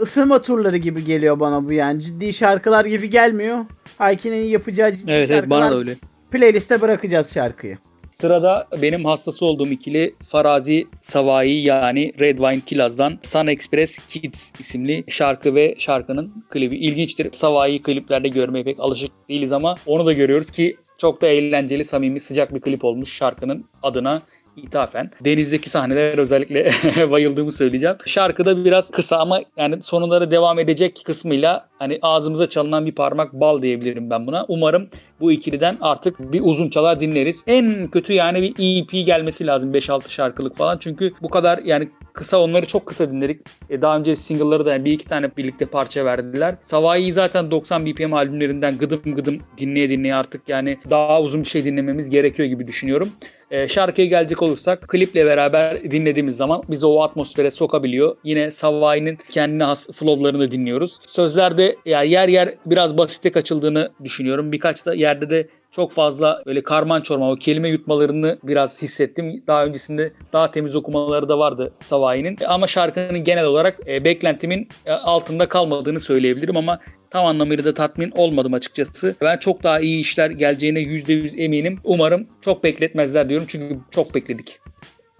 ısınma 0.00 0.42
turları 0.42 0.76
gibi 0.76 1.04
geliyor 1.04 1.40
bana 1.40 1.64
bu 1.66 1.72
yani. 1.72 2.02
Ciddi 2.02 2.32
şarkılar 2.32 2.84
gibi 2.84 3.10
gelmiyor. 3.10 3.64
Hayki'nin 3.98 4.44
yapacağı 4.44 4.92
ciddi 4.96 5.12
Evet 5.12 5.30
evet 5.30 5.40
şarkılar. 5.40 5.60
bana 5.60 5.70
da 5.70 5.78
öyle. 5.78 5.96
Playlist'e 6.30 6.80
bırakacağız 6.80 7.34
şarkıyı. 7.34 7.78
Sırada 8.10 8.66
benim 8.82 9.04
hastası 9.04 9.46
olduğum 9.46 9.66
ikili 9.68 10.14
Farazi 10.28 10.86
Savai 11.00 11.50
yani 11.52 12.12
Red 12.20 12.38
Wine 12.38 12.60
Kilaz'dan 12.60 13.18
Sun 13.22 13.46
Express 13.46 13.98
Kids 14.08 14.52
isimli 14.58 15.04
şarkı 15.08 15.54
ve 15.54 15.74
şarkının 15.78 16.44
klibi. 16.50 16.76
İlginçtir. 16.76 17.28
Savai'yi 17.32 17.82
kliplerde 17.82 18.28
görmeye 18.28 18.64
pek 18.64 18.80
alışık 18.80 19.10
değiliz 19.28 19.52
ama 19.52 19.76
onu 19.86 20.06
da 20.06 20.12
görüyoruz 20.12 20.50
ki 20.50 20.76
çok 20.98 21.22
da 21.22 21.26
eğlenceli, 21.26 21.84
samimi, 21.84 22.20
sıcak 22.20 22.54
bir 22.54 22.60
klip 22.60 22.84
olmuş 22.84 23.12
şarkının 23.12 23.64
adına 23.82 24.22
ithafen. 24.56 25.10
Denizdeki 25.24 25.70
sahneler 25.70 26.18
özellikle 26.18 26.70
bayıldığımı 27.10 27.52
söyleyeceğim. 27.52 27.96
Şarkıda 28.06 28.64
biraz 28.64 28.90
kısa 28.90 29.18
ama 29.18 29.40
yani 29.56 29.82
sonları 29.82 30.30
devam 30.30 30.58
edecek 30.58 31.02
kısmıyla 31.04 31.68
hani 31.78 31.98
ağzımıza 32.02 32.50
çalınan 32.50 32.86
bir 32.86 32.92
parmak 32.92 33.32
bal 33.32 33.62
diyebilirim 33.62 34.10
ben 34.10 34.26
buna. 34.26 34.44
Umarım 34.48 34.88
bu 35.20 35.32
ikiliden 35.32 35.76
artık 35.80 36.32
bir 36.32 36.40
uzun 36.44 36.70
çalar 36.70 37.00
dinleriz. 37.00 37.44
En 37.46 37.86
kötü 37.86 38.12
yani 38.12 38.42
bir 38.42 38.82
EP 38.82 39.06
gelmesi 39.06 39.46
lazım 39.46 39.74
5-6 39.74 40.10
şarkılık 40.10 40.56
falan. 40.56 40.78
Çünkü 40.78 41.12
bu 41.22 41.28
kadar 41.28 41.58
yani 41.58 41.88
kısa 42.16 42.38
onları 42.38 42.66
çok 42.66 42.86
kısa 42.86 43.10
dinledik. 43.10 43.40
E, 43.70 43.82
daha 43.82 43.98
önce 43.98 44.16
single'ları 44.16 44.64
da 44.64 44.72
yani 44.72 44.84
bir 44.84 44.92
iki 44.92 45.04
tane 45.04 45.36
birlikte 45.36 45.66
parça 45.66 46.04
verdiler. 46.04 46.54
Savai'yi 46.62 47.12
zaten 47.12 47.50
90 47.50 47.86
BPM 47.86 48.12
albümlerinden 48.12 48.78
gıdım 48.78 49.14
gıdım 49.14 49.38
dinleye 49.58 49.90
dinleye 49.90 50.14
artık 50.14 50.48
yani 50.48 50.78
daha 50.90 51.22
uzun 51.22 51.42
bir 51.42 51.48
şey 51.48 51.64
dinlememiz 51.64 52.10
gerekiyor 52.10 52.48
gibi 52.48 52.66
düşünüyorum. 52.66 53.08
E, 53.50 53.68
şarkıya 53.68 54.06
gelecek 54.06 54.42
olursak 54.42 54.88
kliple 54.88 55.26
beraber 55.26 55.90
dinlediğimiz 55.90 56.36
zaman 56.36 56.62
bizi 56.68 56.86
o 56.86 57.02
atmosfere 57.02 57.50
sokabiliyor. 57.50 58.16
Yine 58.24 58.50
Savai'nin 58.50 59.18
kendine 59.28 59.64
has 59.64 59.90
flow'larını 59.92 60.50
dinliyoruz. 60.50 60.98
Sözlerde 61.06 61.76
yani 61.84 62.10
yer 62.10 62.28
yer 62.28 62.54
biraz 62.66 62.98
basite 62.98 63.32
kaçıldığını 63.32 63.90
düşünüyorum. 64.04 64.52
Birkaç 64.52 64.86
da 64.86 64.94
yerde 65.06 65.30
de 65.30 65.48
çok 65.70 65.92
fazla 65.92 66.42
böyle 66.46 66.62
karman 66.62 67.00
çorman 67.00 67.30
o 67.30 67.36
kelime 67.36 67.68
yutmalarını 67.68 68.38
biraz 68.42 68.82
hissettim. 68.82 69.42
Daha 69.46 69.64
öncesinde 69.64 70.12
daha 70.32 70.50
temiz 70.50 70.76
okumaları 70.76 71.28
da 71.28 71.38
vardı 71.38 71.72
Savai'nin. 71.80 72.38
Ama 72.46 72.66
şarkının 72.66 73.24
genel 73.24 73.44
olarak 73.44 73.78
e, 73.88 74.04
beklentimin 74.04 74.68
e, 74.86 74.92
altında 74.92 75.48
kalmadığını 75.48 76.00
söyleyebilirim 76.00 76.56
ama 76.56 76.80
tam 77.10 77.26
anlamıyla 77.26 77.64
da 77.64 77.74
tatmin 77.74 78.10
olmadım 78.10 78.54
açıkçası. 78.54 79.16
Ben 79.20 79.36
çok 79.38 79.62
daha 79.62 79.80
iyi 79.80 80.00
işler 80.00 80.30
geleceğine 80.30 80.80
%100 80.80 81.36
eminim. 81.36 81.78
Umarım 81.84 82.26
çok 82.40 82.64
bekletmezler 82.64 83.28
diyorum 83.28 83.46
çünkü 83.48 83.78
çok 83.90 84.14
bekledik. 84.14 84.58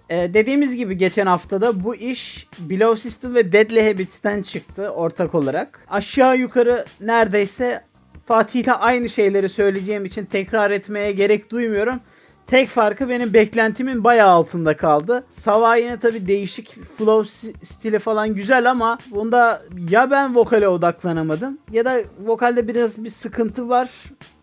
Ee, 0.09 0.33
dediğimiz 0.33 0.75
gibi 0.75 0.97
geçen 0.97 1.25
haftada 1.25 1.83
bu 1.83 1.95
iş 1.95 2.47
Below 2.59 3.01
System 3.01 3.35
ve 3.35 3.51
Deadly 3.51 3.87
Habits'ten 3.87 4.41
çıktı 4.41 4.89
ortak 4.89 5.35
olarak. 5.35 5.85
Aşağı 5.89 6.37
yukarı 6.37 6.85
neredeyse 7.01 7.81
Fatih'le 8.27 8.71
aynı 8.79 9.09
şeyleri 9.09 9.49
söyleyeceğim 9.49 10.05
için 10.05 10.25
tekrar 10.25 10.71
etmeye 10.71 11.11
gerek 11.11 11.51
duymuyorum. 11.51 11.99
Tek 12.47 12.69
farkı 12.69 13.09
benim 13.09 13.33
beklentimin 13.33 14.03
bayağı 14.03 14.29
altında 14.29 14.77
kaldı. 14.77 15.23
Sava 15.29 15.75
yine 15.75 15.99
tabi 15.99 16.27
değişik 16.27 16.83
flow 16.83 17.53
stili 17.65 17.99
falan 17.99 18.35
güzel 18.35 18.71
ama 18.71 18.97
bunda 19.11 19.61
ya 19.89 20.11
ben 20.11 20.35
vokale 20.35 20.67
odaklanamadım 20.67 21.57
ya 21.71 21.85
da 21.85 21.99
vokalde 22.19 22.67
biraz 22.67 23.03
bir 23.03 23.09
sıkıntı 23.09 23.69
var. 23.69 23.89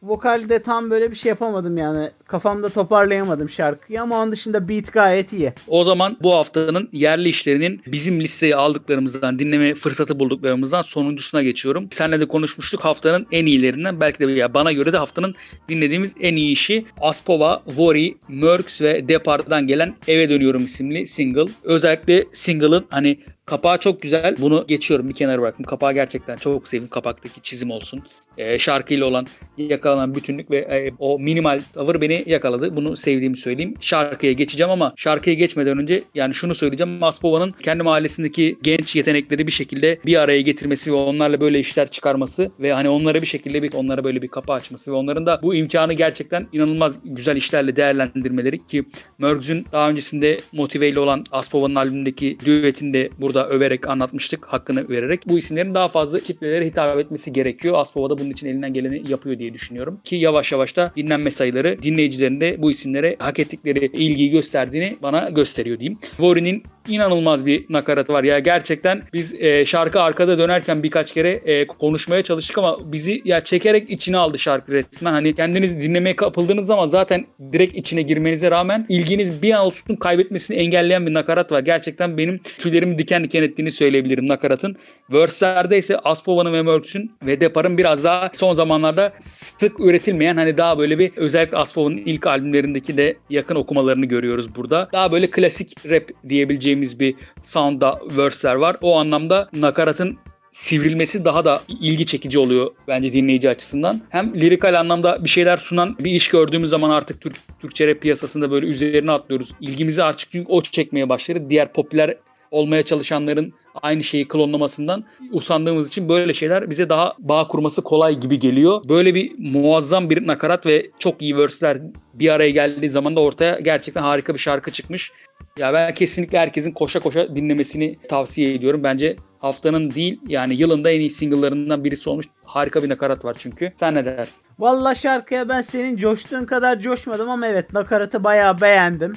Vokalde 0.04 0.62
tam 0.62 0.90
böyle 0.90 1.11
bir 1.11 1.16
şey 1.16 1.28
yapamadım 1.28 1.76
yani. 1.76 2.11
Kafamda 2.26 2.68
toparlayamadım 2.68 3.50
şarkıyı 3.50 4.02
ama 4.02 4.23
onun 4.23 4.32
dışında 4.32 4.68
beat 4.68 4.92
gayet 4.92 5.32
iyi. 5.32 5.52
O 5.66 5.84
zaman 5.84 6.16
bu 6.23 6.34
haftanın 6.34 6.88
yerli 6.92 7.28
işlerinin 7.28 7.82
bizim 7.87 8.20
listeye 8.20 8.56
aldıklarımızdan, 8.56 9.38
dinleme 9.38 9.75
fırsatı 9.75 10.20
bulduklarımızdan 10.20 10.82
sonuncusuna 10.82 11.42
geçiyorum. 11.42 11.88
Seninle 11.90 12.20
de 12.20 12.28
konuşmuştuk 12.28 12.84
haftanın 12.84 13.26
en 13.32 13.46
iyilerinden. 13.46 14.00
Belki 14.00 14.18
de 14.18 14.32
ya 14.32 14.54
bana 14.54 14.73
göre 14.73 14.92
de 14.92 14.99
haftanın 14.99 15.34
dinlediğimiz 15.68 16.14
en 16.20 16.37
iyi 16.37 16.52
işi 16.52 16.87
Aspova, 17.00 17.62
Vori, 17.66 18.16
Merks 18.28 18.80
ve 18.80 19.08
Depart'dan 19.08 19.66
gelen 19.66 19.94
Eve 20.08 20.30
Dönüyorum 20.30 20.64
isimli 20.64 21.06
single. 21.06 21.46
Özellikle 21.64 22.25
single'ın 22.32 22.87
hani 22.90 23.18
Kapağı 23.46 23.78
çok 23.78 24.02
güzel. 24.02 24.37
Bunu 24.38 24.64
geçiyorum 24.68 25.08
bir 25.08 25.14
kenara 25.14 25.42
bıraktım. 25.42 25.64
Kapağı 25.64 25.92
gerçekten 25.92 26.37
çok 26.37 26.68
sevdim. 26.68 26.88
Kapaktaki 26.88 27.42
çizim 27.42 27.70
olsun. 27.70 28.02
Ee, 28.38 28.59
şarkıyla 28.59 29.06
olan 29.06 29.26
yakalanan 29.58 30.15
bütünlük 30.15 30.50
ve 30.50 30.58
e, 30.58 30.93
o 30.99 31.19
minimal 31.19 31.63
tavır 31.75 32.00
beni 32.00 32.25
yakaladı. 32.26 32.76
Bunu 32.76 32.97
sevdiğimi 32.97 33.37
söyleyeyim. 33.37 33.75
Şarkıya 33.80 34.32
geçeceğim 34.32 34.71
ama 34.71 34.93
şarkıya 34.97 35.37
geçmeden 35.37 35.78
önce 35.78 36.02
yani 36.15 36.35
şunu 36.35 36.54
söyleyeceğim. 36.54 36.93
Maspova'nın 36.93 37.54
kendi 37.63 37.82
mahallesindeki 37.82 38.56
genç 38.63 38.97
yetenekleri 38.97 39.47
bir 39.47 39.52
şekilde 39.52 39.99
bir 40.06 40.17
araya 40.17 40.41
getirmesi 40.41 40.93
ve 40.93 40.97
onlarla 40.97 41.41
böyle 41.41 41.58
işler 41.58 41.91
çıkarması 41.91 42.50
ve 42.61 42.73
hani 42.73 42.89
onlara 42.89 43.23
bir 43.23 43.26
şekilde 43.26 43.63
bir 43.63 43.73
onlara 43.73 44.04
böyle 44.04 44.23
bir 44.23 44.28
kapı 44.28 44.52
açması 44.52 44.93
ve 44.93 44.97
onların 44.97 45.26
da 45.26 45.41
bu 45.43 45.54
imkanı 45.54 45.93
gerçekten 45.93 46.47
inanılmaz 46.52 46.99
güzel 47.04 47.37
işlerle 47.37 47.76
değerlendirmeleri 47.76 48.65
ki 48.65 48.85
Mergz'ün 49.19 49.67
daha 49.73 49.91
öncesinde 49.91 50.41
motiveyle 50.52 51.00
olan 51.00 51.25
Aspova'nın 51.32 51.75
albümündeki 51.75 52.39
düetini 52.45 52.95
de 52.95 53.11
burada 53.19 53.49
överek 53.49 53.89
anlatmıştık. 53.89 54.47
Hakkını 54.47 54.89
vererek. 54.89 55.21
Bu 55.28 55.39
isimlerin 55.39 55.75
daha 55.75 55.89
fazla 55.89 56.21
kitlelere 56.21 56.67
hitap 56.67 56.99
etmesi 56.99 57.32
gerekiyor. 57.32 57.75
Aspova 57.78 58.11
da 58.11 58.19
bunun 58.25 58.32
için 58.32 58.47
elinden 58.47 58.73
geleni 58.73 59.10
yapıyor 59.10 59.39
diye 59.39 59.54
düşünüyorum. 59.54 60.00
Ki 60.04 60.17
yavaş 60.17 60.52
yavaş 60.52 60.76
da 60.76 60.93
dinlenme 60.97 61.30
sayıları 61.30 61.82
dinleyicilerin 61.82 62.41
de 62.41 62.63
bu 62.63 62.71
isimlere 62.71 63.17
hak 63.19 63.39
ettikleri 63.39 63.87
ilgiyi 63.87 64.30
gösterdiğini 64.30 64.97
bana 65.02 65.30
gösteriyor 65.30 65.80
diyeyim. 65.80 65.99
Vori'nin 66.19 66.63
inanılmaz 66.89 67.47
bir 67.47 67.67
nakaratı 67.71 68.13
var. 68.13 68.25
Ya 68.25 68.39
gerçekten 68.39 69.02
biz 69.13 69.34
e, 69.43 69.65
şarkı 69.65 70.00
arkada 70.00 70.39
dönerken 70.39 70.82
birkaç 70.82 71.13
kere 71.15 71.30
e, 71.30 71.67
konuşmaya 71.67 72.23
çalıştık 72.23 72.58
ama 72.58 72.93
bizi 72.93 73.23
ya 73.25 73.45
çekerek 73.45 73.91
içine 73.91 74.17
aldı 74.17 74.39
şarkı 74.39 74.73
resmen. 74.73 75.13
Hani 75.13 75.34
kendiniz 75.34 75.80
dinlemeye 75.80 76.17
kapıldığınız 76.17 76.67
zaman 76.67 76.87
zaten 76.87 77.26
direkt 77.52 77.75
içine 77.75 78.02
girmenize 78.02 78.50
rağmen 78.50 78.87
ilginiz 78.89 79.43
bir 79.43 79.52
an 79.52 79.67
olsun 79.67 79.97
kaybetmesini 79.97 80.56
engelleyen 80.56 81.06
bir 81.06 81.15
nakarat 81.15 81.52
var. 81.52 81.60
Gerçekten 81.60 82.19
benim 82.19 82.39
tüylerimi 82.58 82.99
diken 82.99 83.25
diken 83.25 83.43
ettiğini 83.43 83.71
söyleyebilirim 83.71 84.28
nakaratın. 84.28 84.76
Verse'lerde 85.13 85.78
ise 85.78 85.99
Aspova'nın 85.99 86.52
ve 86.52 86.63
Merks'ün 86.63 87.13
ve 87.26 87.41
Depar'ın 87.41 87.78
biraz 87.78 88.04
daha 88.04 88.14
son 88.33 88.55
zamanlarda 88.55 89.13
sık 89.21 89.81
üretilmeyen 89.81 90.37
hani 90.37 90.57
daha 90.57 90.79
böyle 90.79 90.99
bir 90.99 91.17
özellikle 91.17 91.57
Aspova'nın 91.57 91.97
ilk 91.97 92.27
albümlerindeki 92.27 92.97
de 92.97 93.17
yakın 93.31 93.55
okumalarını 93.55 94.07
görüyoruz 94.07 94.57
burada. 94.57 94.89
Daha 94.93 95.13
böyle 95.13 95.31
klasik 95.31 95.87
rap 95.91 96.11
diyebileceğimiz 96.29 97.00
bir 97.00 97.15
soundda 97.43 98.00
verse'ler 98.17 98.55
var. 98.55 98.77
O 98.83 98.97
anlamda 98.99 99.49
nakaratın 99.53 100.19
sivrilmesi 100.55 101.25
daha 101.25 101.45
da 101.45 101.63
ilgi 101.69 102.07
çekici 102.07 102.39
oluyor 102.39 102.71
bence 102.89 103.13
dinleyici 103.13 103.50
açısından. 103.50 104.00
Hem 104.11 104.41
lirikal 104.41 104.81
anlamda 104.81 105.25
bir 105.25 105.29
şeyler 105.29 105.57
sunan 105.57 105.97
bir 105.99 106.11
iş 106.11 106.29
gördüğümüz 106.29 106.71
zaman 106.71 106.91
artık 106.91 107.21
Türk, 107.21 107.37
Türkçe 107.61 107.89
rap 107.89 108.00
piyasasında 108.00 108.50
böyle 108.50 108.67
üzerine 108.67 109.11
atlıyoruz. 109.13 109.50
İlgimizi 109.61 110.03
artık 110.03 110.31
çünkü 110.31 110.49
o 110.49 110.63
çekmeye 110.63 111.09
başladı. 111.09 111.47
Diğer 111.50 111.73
popüler 111.73 112.17
olmaya 112.50 112.83
çalışanların 112.83 113.55
aynı 113.82 114.04
şeyi 114.04 114.28
klonlamasından 114.28 115.04
usandığımız 115.32 115.89
için 115.89 116.08
böyle 116.08 116.34
şeyler 116.34 116.71
bize 116.71 116.89
daha 116.89 117.15
bağ 117.19 117.49
kurması 117.49 117.82
kolay 117.82 118.21
gibi 118.21 118.39
geliyor. 118.39 118.89
Böyle 118.89 119.15
bir 119.15 119.32
muazzam 119.39 120.10
bir 120.10 120.26
nakarat 120.26 120.67
ve 120.67 120.91
çok 120.99 121.23
iyi 121.23 121.37
verse'ler 121.37 121.78
bir 122.15 122.28
araya 122.28 122.50
geldiği 122.50 122.91
zaman 122.91 123.17
da 123.17 123.21
ortaya 123.21 123.60
gerçekten 123.60 124.02
harika 124.02 124.34
bir 124.34 124.39
şarkı 124.39 124.71
çıkmış. 124.71 125.13
Ya 125.58 125.73
ben 125.73 125.95
kesinlikle 125.95 126.39
herkesin 126.39 126.73
koşa 126.73 127.00
koşa 127.00 127.37
dinlemesini 127.37 127.99
tavsiye 128.08 128.54
ediyorum. 128.54 128.84
Bence 128.84 129.17
haftanın 129.39 129.91
değil 129.91 130.21
yani 130.26 130.54
yılında 130.54 130.91
en 130.91 131.00
iyi 131.00 131.10
single'larından 131.10 131.84
birisi 131.84 132.10
olmuş. 132.10 132.26
Harika 132.45 132.82
bir 132.82 132.89
nakarat 132.89 133.25
var 133.25 133.37
çünkü. 133.39 133.73
Sen 133.76 133.95
ne 133.95 134.04
dersin? 134.04 134.43
Valla 134.58 134.95
şarkıya 134.95 135.49
ben 135.49 135.63
senin 135.63 135.97
coştuğun 135.97 136.45
kadar 136.45 136.80
coşmadım 136.80 137.30
ama 137.30 137.47
evet 137.47 137.73
nakaratı 137.73 138.25
bayağı 138.25 138.60
beğendim. 138.60 139.17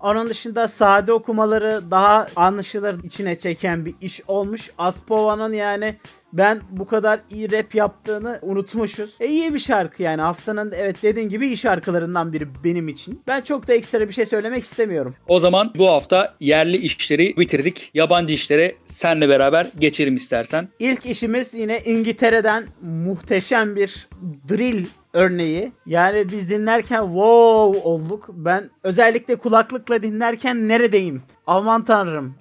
Onun 0.00 0.30
dışında 0.30 0.68
sade 0.68 1.12
okumaları 1.12 1.90
daha 1.90 2.26
anlaşılır 2.36 3.04
içine 3.04 3.38
çeken 3.38 3.84
bir 3.84 3.94
iş 4.00 4.20
olmuş. 4.28 4.70
Aspova'nın 4.78 5.52
yani 5.52 5.96
ben 6.32 6.60
bu 6.70 6.86
kadar 6.86 7.20
iyi 7.30 7.52
rap 7.52 7.74
yaptığını 7.74 8.38
unutmuşuz. 8.42 9.14
E 9.20 9.26
iyi 9.26 9.54
bir 9.54 9.58
şarkı 9.58 10.02
yani 10.02 10.22
haftanın 10.22 10.72
evet 10.76 11.02
dediğin 11.02 11.28
gibi 11.28 11.46
iyi 11.46 11.56
şarkılarından 11.56 12.32
biri 12.32 12.48
benim 12.64 12.88
için. 12.88 13.22
Ben 13.26 13.40
çok 13.40 13.68
da 13.68 13.74
ekstra 13.74 14.08
bir 14.08 14.12
şey 14.12 14.26
söylemek 14.26 14.64
istemiyorum. 14.64 15.14
O 15.28 15.40
zaman 15.40 15.72
bu 15.78 15.88
hafta 15.88 16.34
yerli 16.40 16.76
işleri 16.76 17.36
bitirdik. 17.36 17.90
Yabancı 17.94 18.34
işlere 18.34 18.74
senle 18.86 19.28
beraber 19.28 19.66
geçelim 19.78 20.16
istersen. 20.16 20.68
İlk 20.78 21.06
işimiz 21.06 21.54
yine 21.54 21.82
İngiltere'den 21.84 22.64
muhteşem 22.82 23.76
bir 23.76 24.08
drill 24.48 24.86
örneği. 25.12 25.72
Yani 25.86 26.30
biz 26.32 26.50
dinlerken 26.50 27.02
wow 27.02 27.88
olduk. 27.88 28.28
Ben 28.32 28.70
özellikle 28.82 29.36
kulaklıkla 29.36 30.02
dinlerken 30.02 30.68
neredeyim? 30.68 31.22
Aman 31.48 31.84
tanrım. 31.84 32.34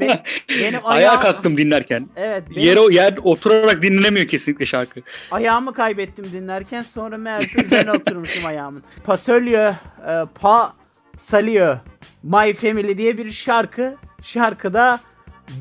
Benim, 0.00 0.14
benim 0.48 0.80
Ayağa 0.84 1.20
kalktım 1.20 1.56
dinlerken. 1.56 2.08
Evet. 2.16 2.44
Benim 2.50 2.62
Yere 2.62 2.94
yer 2.94 3.18
oturarak 3.22 3.82
dinlenemiyor 3.82 4.26
kesinlikle 4.26 4.66
şarkı. 4.66 5.00
ayağımı 5.30 5.72
kaybettim 5.74 6.24
dinlerken. 6.32 6.82
Sonra 6.82 7.16
meğerse 7.18 7.64
üzerine 7.64 7.92
oturmuşum 7.92 8.46
ayağımın. 8.46 8.82
Pasolio, 9.04 9.70
e, 10.08 10.24
Pa 10.40 10.72
Salio, 11.16 11.76
My 12.22 12.52
Family 12.52 12.98
diye 12.98 13.18
bir 13.18 13.30
şarkı. 13.30 13.96
Şarkıda 14.22 15.00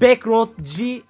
Backroad 0.02 0.50
G 0.78 1.02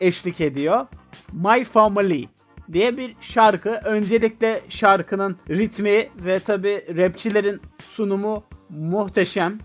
eşlik 0.00 0.40
ediyor. 0.40 0.86
My 1.32 1.64
Family 1.64 2.28
diye 2.72 2.96
bir 2.96 3.16
şarkı. 3.20 3.70
Öncelikle 3.84 4.60
şarkının 4.68 5.36
ritmi 5.50 6.08
ve 6.16 6.40
tabi 6.40 6.84
rapçilerin 6.96 7.60
sunumu 7.84 8.44
muhteşem. 8.70 9.58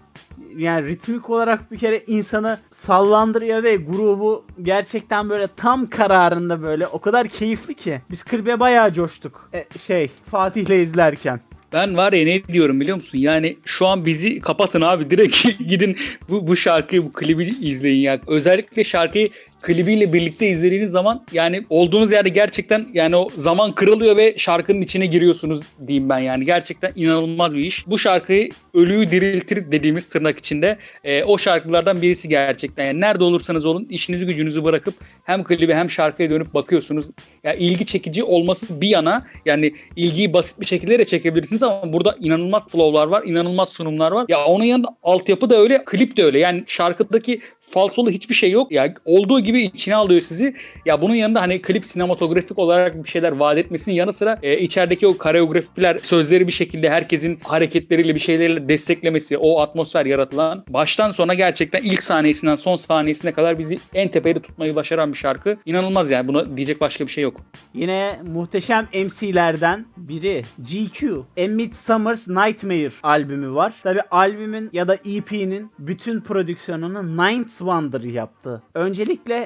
Yani 0.58 0.88
ritmik 0.88 1.30
olarak 1.30 1.72
bir 1.72 1.78
kere 1.78 2.04
insanı 2.08 2.60
sallandırıyor 2.72 3.64
ve 3.64 3.76
grubu 3.76 4.46
gerçekten 4.62 5.30
böyle 5.30 5.48
tam 5.56 5.90
kararında 5.90 6.62
böyle 6.62 6.88
o 6.88 7.00
kadar 7.00 7.28
keyifli 7.28 7.74
ki. 7.74 8.02
Biz 8.12 8.24
klibe 8.24 8.60
bayağı 8.60 8.94
coştuk. 8.94 9.50
E, 9.54 9.80
şey 9.80 10.12
Fatih'le 10.32 10.84
izlerken. 10.84 11.40
Ben 11.74 11.98
var 11.98 12.14
ya 12.14 12.26
ne 12.26 12.44
diyorum 12.44 12.80
biliyor 12.80 12.98
musun? 12.98 13.18
Yani 13.18 13.58
şu 13.66 13.88
an 13.88 14.06
bizi 14.06 14.40
kapatın 14.40 14.82
abi 14.82 15.10
direkt 15.10 15.60
gidin 15.68 15.98
bu, 16.30 16.48
bu 16.48 16.56
şarkıyı 16.56 17.06
bu 17.06 17.14
klibi 17.14 17.56
izleyin 17.62 18.02
ya. 18.02 18.20
Özellikle 18.28 18.84
şarkıyı 18.84 19.30
klibiyle 19.64 20.14
birlikte 20.14 20.48
izlediğiniz 20.48 20.92
zaman 20.92 21.26
yani 21.32 21.66
olduğunuz 21.70 22.12
yerde 22.12 22.30
gerçekten 22.30 22.88
yani 22.94 23.16
o 23.16 23.30
zaman 23.36 23.76
kırılıyor 23.76 24.18
ve 24.18 24.34
şarkının 24.38 24.82
içine 24.82 25.06
giriyorsunuz 25.06 25.60
diyeyim 25.88 26.10
ben 26.10 26.20
yani. 26.20 26.46
Gerçekten 26.46 26.92
inanılmaz 26.96 27.56
bir 27.56 27.62
iş. 27.62 27.88
Bu 27.88 28.00
şarkıyı 28.00 28.50
ölüyü 28.74 29.12
diriltir 29.12 29.72
dediğimiz 29.72 30.10
tırnak 30.10 30.40
içinde 30.40 30.78
e, 31.04 31.24
o 31.24 31.38
şarkılardan 31.38 32.02
birisi 32.02 32.30
gerçekten. 32.30 32.86
Yani 32.86 33.02
nerede 33.02 33.24
olursanız 33.24 33.66
olun 33.66 33.88
işinizi 33.90 34.26
gücünüzü 34.26 34.64
bırakıp 34.64 34.94
hem 35.24 35.44
klibi 35.44 35.74
hem 35.74 35.90
şarkıya 35.90 36.30
dönüp 36.30 36.54
bakıyorsunuz. 36.54 37.06
Ya 37.44 37.52
yani 37.52 37.64
ilgi 37.64 37.86
çekici 37.86 38.24
olması 38.24 38.82
bir 38.82 38.88
yana 38.88 39.26
yani 39.46 39.74
ilgiyi 39.96 40.34
basit 40.34 40.62
bir 40.62 40.66
şekilde 40.66 41.00
de 41.00 41.06
çekebilirsiniz 41.06 41.64
ama 41.64 41.94
burada 41.94 42.16
inanılmaz 42.20 42.70
flow'lar 42.70 43.08
var, 43.08 43.24
inanılmaz 43.26 43.70
sunumlar 43.70 44.12
var. 44.12 44.26
Ya 44.30 44.46
onun 44.46 44.64
yanında 44.64 44.88
altyapı 45.04 45.50
da 45.50 45.58
öyle, 45.58 45.84
klip 45.86 46.18
de 46.18 46.24
öyle. 46.24 46.40
Yani 46.40 46.64
şarkıdaki 46.68 47.40
falsolu 47.62 48.10
hiçbir 48.10 48.36
şey 48.36 48.52
yok. 48.52 48.72
Ya 48.72 48.94
olduğu 49.06 49.40
gibi 49.40 49.53
içine 49.60 49.96
alıyor 49.96 50.22
sizi. 50.22 50.56
Ya 50.86 51.02
bunun 51.02 51.16
yanında 51.16 51.42
hani 51.42 51.62
klip 51.62 51.86
sinematografik 51.86 52.60
olarak 52.60 53.04
bir 53.04 53.10
şeyler 53.10 53.32
vaat 53.32 53.58
etmesinin 53.58 53.96
yanı 53.96 54.14
sıra 54.14 54.40
e, 54.44 54.60
içerideki 54.60 55.08
o 55.08 55.18
koreografiler, 55.18 56.00
sözleri 56.02 56.48
bir 56.48 56.52
şekilde 56.52 56.90
herkesin 56.90 57.40
hareketleriyle 57.44 58.16
bir 58.16 58.20
şeylerle 58.20 58.70
desteklemesi, 58.70 59.38
o 59.38 59.60
atmosfer 59.60 60.06
yaratılan 60.06 60.64
baştan 60.70 61.12
sona 61.12 61.34
gerçekten 61.34 61.84
ilk 61.84 62.04
sahnesinden 62.04 62.56
son 62.56 62.76
sahnesine 62.76 63.32
kadar 63.32 63.60
bizi 63.60 63.80
en 63.94 64.08
tepede 64.08 64.40
tutmayı 64.40 64.76
başaran 64.76 65.14
bir 65.14 65.18
şarkı. 65.18 65.58
İnanılmaz 65.66 66.12
yani 66.12 66.28
buna 66.28 66.58
diyecek 66.58 66.82
başka 66.82 67.08
bir 67.08 67.12
şey 67.12 67.24
yok. 67.24 67.42
Yine 67.74 68.20
muhteşem 68.34 68.88
MC'lerden 68.94 69.86
biri 69.98 70.46
GQ. 70.58 71.26
A 71.38 71.48
Midsummer's 71.48 72.28
Nightmare 72.28 72.92
albümü 73.04 73.54
var. 73.54 73.74
Tabi 73.84 74.02
albümün 74.02 74.70
ya 74.74 74.88
da 74.88 74.96
EP'nin 74.96 75.72
bütün 75.80 76.22
prodüksiyonunu 76.22 77.18
Ninth 77.18 77.58
Wonder 77.58 78.02
yaptı. 78.02 78.64
Öncelikle 78.74 79.43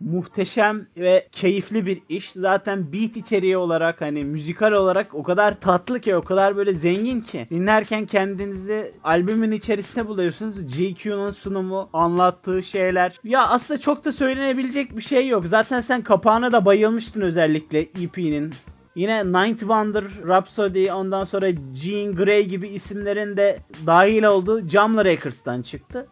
muhteşem 0.00 0.86
ve 0.96 1.28
keyifli 1.32 1.86
bir 1.86 2.02
iş. 2.08 2.32
Zaten 2.32 2.92
beat 2.92 3.16
içeriği 3.16 3.56
olarak 3.56 4.00
hani 4.00 4.24
müzikal 4.24 4.72
olarak 4.72 5.14
o 5.14 5.22
kadar 5.22 5.60
tatlı 5.60 6.00
ki 6.00 6.16
o 6.16 6.22
kadar 6.22 6.56
böyle 6.56 6.74
zengin 6.74 7.20
ki 7.20 7.46
dinlerken 7.50 8.06
kendinizi 8.06 8.92
albümün 9.04 9.52
içerisinde 9.52 10.08
buluyorsunuz. 10.08 10.76
GQ'nun 10.76 11.30
sunumu, 11.30 11.88
anlattığı 11.92 12.62
şeyler. 12.62 13.20
Ya 13.24 13.48
aslında 13.48 13.80
çok 13.80 14.04
da 14.04 14.12
söylenebilecek 14.12 14.96
bir 14.96 15.02
şey 15.02 15.28
yok. 15.28 15.46
Zaten 15.46 15.80
sen 15.80 16.02
kapağına 16.02 16.52
da 16.52 16.64
bayılmıştın 16.64 17.20
özellikle 17.20 17.80
EP'nin. 17.80 18.54
Yine 18.94 19.24
Ninth 19.24 19.60
Wonder, 19.60 20.04
Rhapsody, 20.26 20.92
ondan 20.92 21.24
sonra 21.24 21.46
Jean 21.74 22.16
Grey 22.16 22.46
gibi 22.46 22.68
isimlerin 22.68 23.36
de 23.36 23.58
dahil 23.86 24.24
olduğu 24.24 24.68
Jamla 24.68 25.04
Records'tan 25.04 25.62
çıktı. 25.62 26.08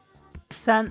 Sen 0.54 0.88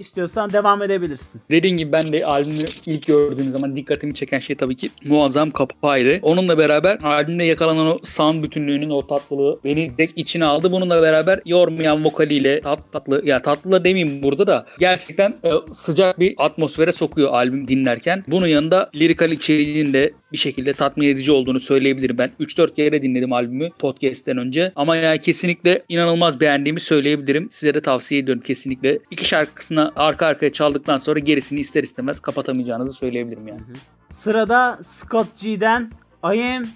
İstiyorsan 0.00 0.52
devam 0.52 0.82
edebilirsin. 0.82 1.40
Dediğim 1.50 1.78
gibi 1.78 1.92
ben 1.92 2.12
de 2.12 2.24
albümü 2.24 2.64
ilk 2.86 3.06
gördüğüm 3.06 3.52
zaman 3.52 3.76
dikkatimi 3.76 4.14
çeken 4.14 4.38
şey 4.38 4.56
tabii 4.56 4.76
ki 4.76 4.90
muazzam 5.04 5.50
kapağıydı. 5.50 6.18
Onunla 6.22 6.58
beraber 6.58 6.98
albümde 7.02 7.44
yakalanan 7.44 7.86
o 7.86 7.98
sound 8.04 8.44
bütünlüğünün 8.44 8.90
o 8.90 9.06
tatlılığı 9.06 9.60
beni 9.64 9.98
direkt 9.98 10.18
içine 10.18 10.44
aldı. 10.44 10.72
Bununla 10.72 11.02
beraber 11.02 11.40
yormayan 11.46 12.04
vokaliyle 12.04 12.60
tat, 12.60 12.92
tatlı 12.92 13.22
ya 13.24 13.42
tatlı 13.42 13.72
da 13.72 13.84
demeyeyim 13.84 14.22
burada 14.22 14.46
da 14.46 14.66
gerçekten 14.78 15.30
e, 15.30 15.50
sıcak 15.70 16.20
bir 16.20 16.34
atmosfere 16.38 16.92
sokuyor 16.92 17.32
albüm 17.32 17.68
dinlerken. 17.68 18.24
Bunun 18.28 18.46
yanında 18.46 18.90
lirikal 18.94 19.32
içeriğinin 19.32 19.92
de 19.92 20.12
bir 20.32 20.38
şekilde 20.38 20.72
tatmin 20.72 21.08
edici 21.08 21.32
olduğunu 21.32 21.60
söyleyebilirim. 21.60 22.18
Ben 22.18 22.30
3-4 22.40 22.74
kere 22.74 23.02
dinledim 23.02 23.32
albümü 23.32 23.70
podcast'ten 23.78 24.36
önce. 24.36 24.72
Ama 24.76 24.96
yani 24.96 25.18
kesinlikle 25.18 25.82
inanılmaz 25.88 26.40
beğendiğimi 26.40 26.80
söyleyebilirim. 26.80 27.48
Size 27.50 27.74
de 27.74 27.80
tavsiye 27.80 28.20
ediyorum 28.20 28.42
kesinlikle. 28.42 28.98
İki 29.10 29.24
şarkısına 29.24 29.89
arka 29.96 30.26
arkaya 30.26 30.52
çaldıktan 30.52 30.96
sonra 30.96 31.18
gerisini 31.18 31.60
ister 31.60 31.82
istemez 31.82 32.20
kapatamayacağınızı 32.20 32.92
söyleyebilirim 32.92 33.48
yani. 33.48 33.60
Sırada 34.10 34.78
Scott 34.86 35.40
G'den 35.42 35.90
I 36.24 36.42
Am 36.56 36.66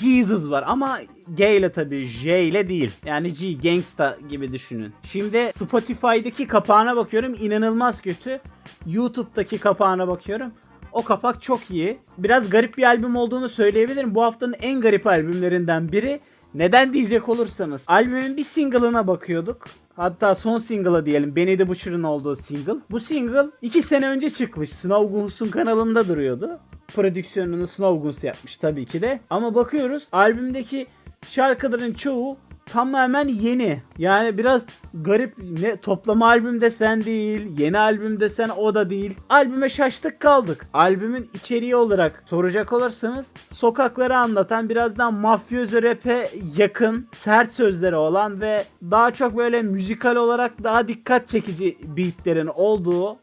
Jesus 0.00 0.50
var 0.50 0.64
ama 0.66 1.00
G 1.34 1.56
ile 1.56 1.72
tabii 1.72 2.06
J 2.06 2.44
ile 2.44 2.68
değil. 2.68 2.90
Yani 3.06 3.34
G 3.34 3.52
Gangsta 3.52 4.16
gibi 4.28 4.52
düşünün. 4.52 4.92
Şimdi 5.02 5.50
Spotify'daki 5.56 6.46
kapağına 6.46 6.96
bakıyorum 6.96 7.36
inanılmaz 7.40 8.00
kötü. 8.02 8.40
YouTube'daki 8.86 9.58
kapağına 9.58 10.08
bakıyorum. 10.08 10.52
O 10.92 11.04
kapak 11.04 11.42
çok 11.42 11.70
iyi. 11.70 11.98
Biraz 12.18 12.50
garip 12.50 12.78
bir 12.78 12.82
albüm 12.82 13.16
olduğunu 13.16 13.48
söyleyebilirim. 13.48 14.14
Bu 14.14 14.22
haftanın 14.22 14.54
en 14.62 14.80
garip 14.80 15.06
albümlerinden 15.06 15.92
biri. 15.92 16.20
Neden 16.54 16.92
diyecek 16.92 17.28
olursanız 17.28 17.84
albümün 17.86 18.36
bir 18.36 18.44
single'ına 18.44 19.06
bakıyorduk. 19.06 19.66
Hatta 19.98 20.34
son 20.34 20.58
single'a 20.58 21.06
diyelim. 21.06 21.36
Benny 21.36 21.56
the 21.56 21.68
Butcher'ın 21.68 22.02
olduğu 22.02 22.36
single. 22.36 22.74
Bu 22.90 23.00
single 23.00 23.46
2 23.62 23.82
sene 23.82 24.08
önce 24.08 24.30
çıkmış. 24.30 24.70
Snow 24.70 25.18
Guns'un 25.18 25.48
kanalında 25.48 26.08
duruyordu. 26.08 26.58
Prodüksiyonunu 26.94 27.66
Snow 27.66 28.02
Guns 28.02 28.24
yapmış 28.24 28.58
tabii 28.58 28.86
ki 28.86 29.02
de. 29.02 29.20
Ama 29.30 29.54
bakıyoruz 29.54 30.08
albümdeki 30.12 30.86
şarkıların 31.28 31.92
çoğu 31.92 32.36
tamamen 32.72 33.28
yeni. 33.28 33.82
Yani 33.98 34.38
biraz 34.38 34.62
garip 34.94 35.34
ne 35.38 35.76
toplama 35.76 36.26
albüm 36.26 36.60
desen 36.60 37.04
değil, 37.04 37.58
yeni 37.58 37.78
albüm 37.78 38.20
desen 38.20 38.48
o 38.48 38.74
da 38.74 38.90
değil. 38.90 39.14
Albüme 39.28 39.68
şaştık 39.68 40.20
kaldık. 40.20 40.66
Albümün 40.72 41.30
içeriği 41.34 41.76
olarak 41.76 42.22
soracak 42.26 42.72
olursanız 42.72 43.32
sokakları 43.52 44.16
anlatan 44.16 44.68
birazdan 44.68 45.14
mafyozu 45.14 45.82
rap'e 45.82 46.30
yakın 46.56 47.08
sert 47.14 47.52
sözleri 47.52 47.96
olan 47.96 48.40
ve 48.40 48.64
daha 48.82 49.10
çok 49.10 49.36
böyle 49.36 49.62
müzikal 49.62 50.16
olarak 50.16 50.64
daha 50.64 50.88
dikkat 50.88 51.28
çekici 51.28 51.78
beatlerin 51.96 52.46
olduğu 52.46 53.16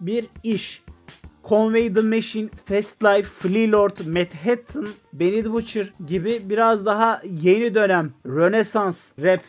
bir 0.00 0.26
iş. 0.42 0.83
Conway 1.48 1.94
the 1.94 2.00
Machine, 2.00 2.50
Fast 2.64 3.02
Life, 3.02 3.28
Flea 3.28 3.72
Lord, 3.72 4.06
Manhattan, 4.06 4.88
Benny 5.12 5.42
the 5.42 5.52
Butcher 5.52 5.92
gibi 6.06 6.42
biraz 6.44 6.86
daha 6.86 7.22
yeni 7.42 7.74
dönem 7.74 8.12
Rönesans 8.26 9.12
rap 9.22 9.40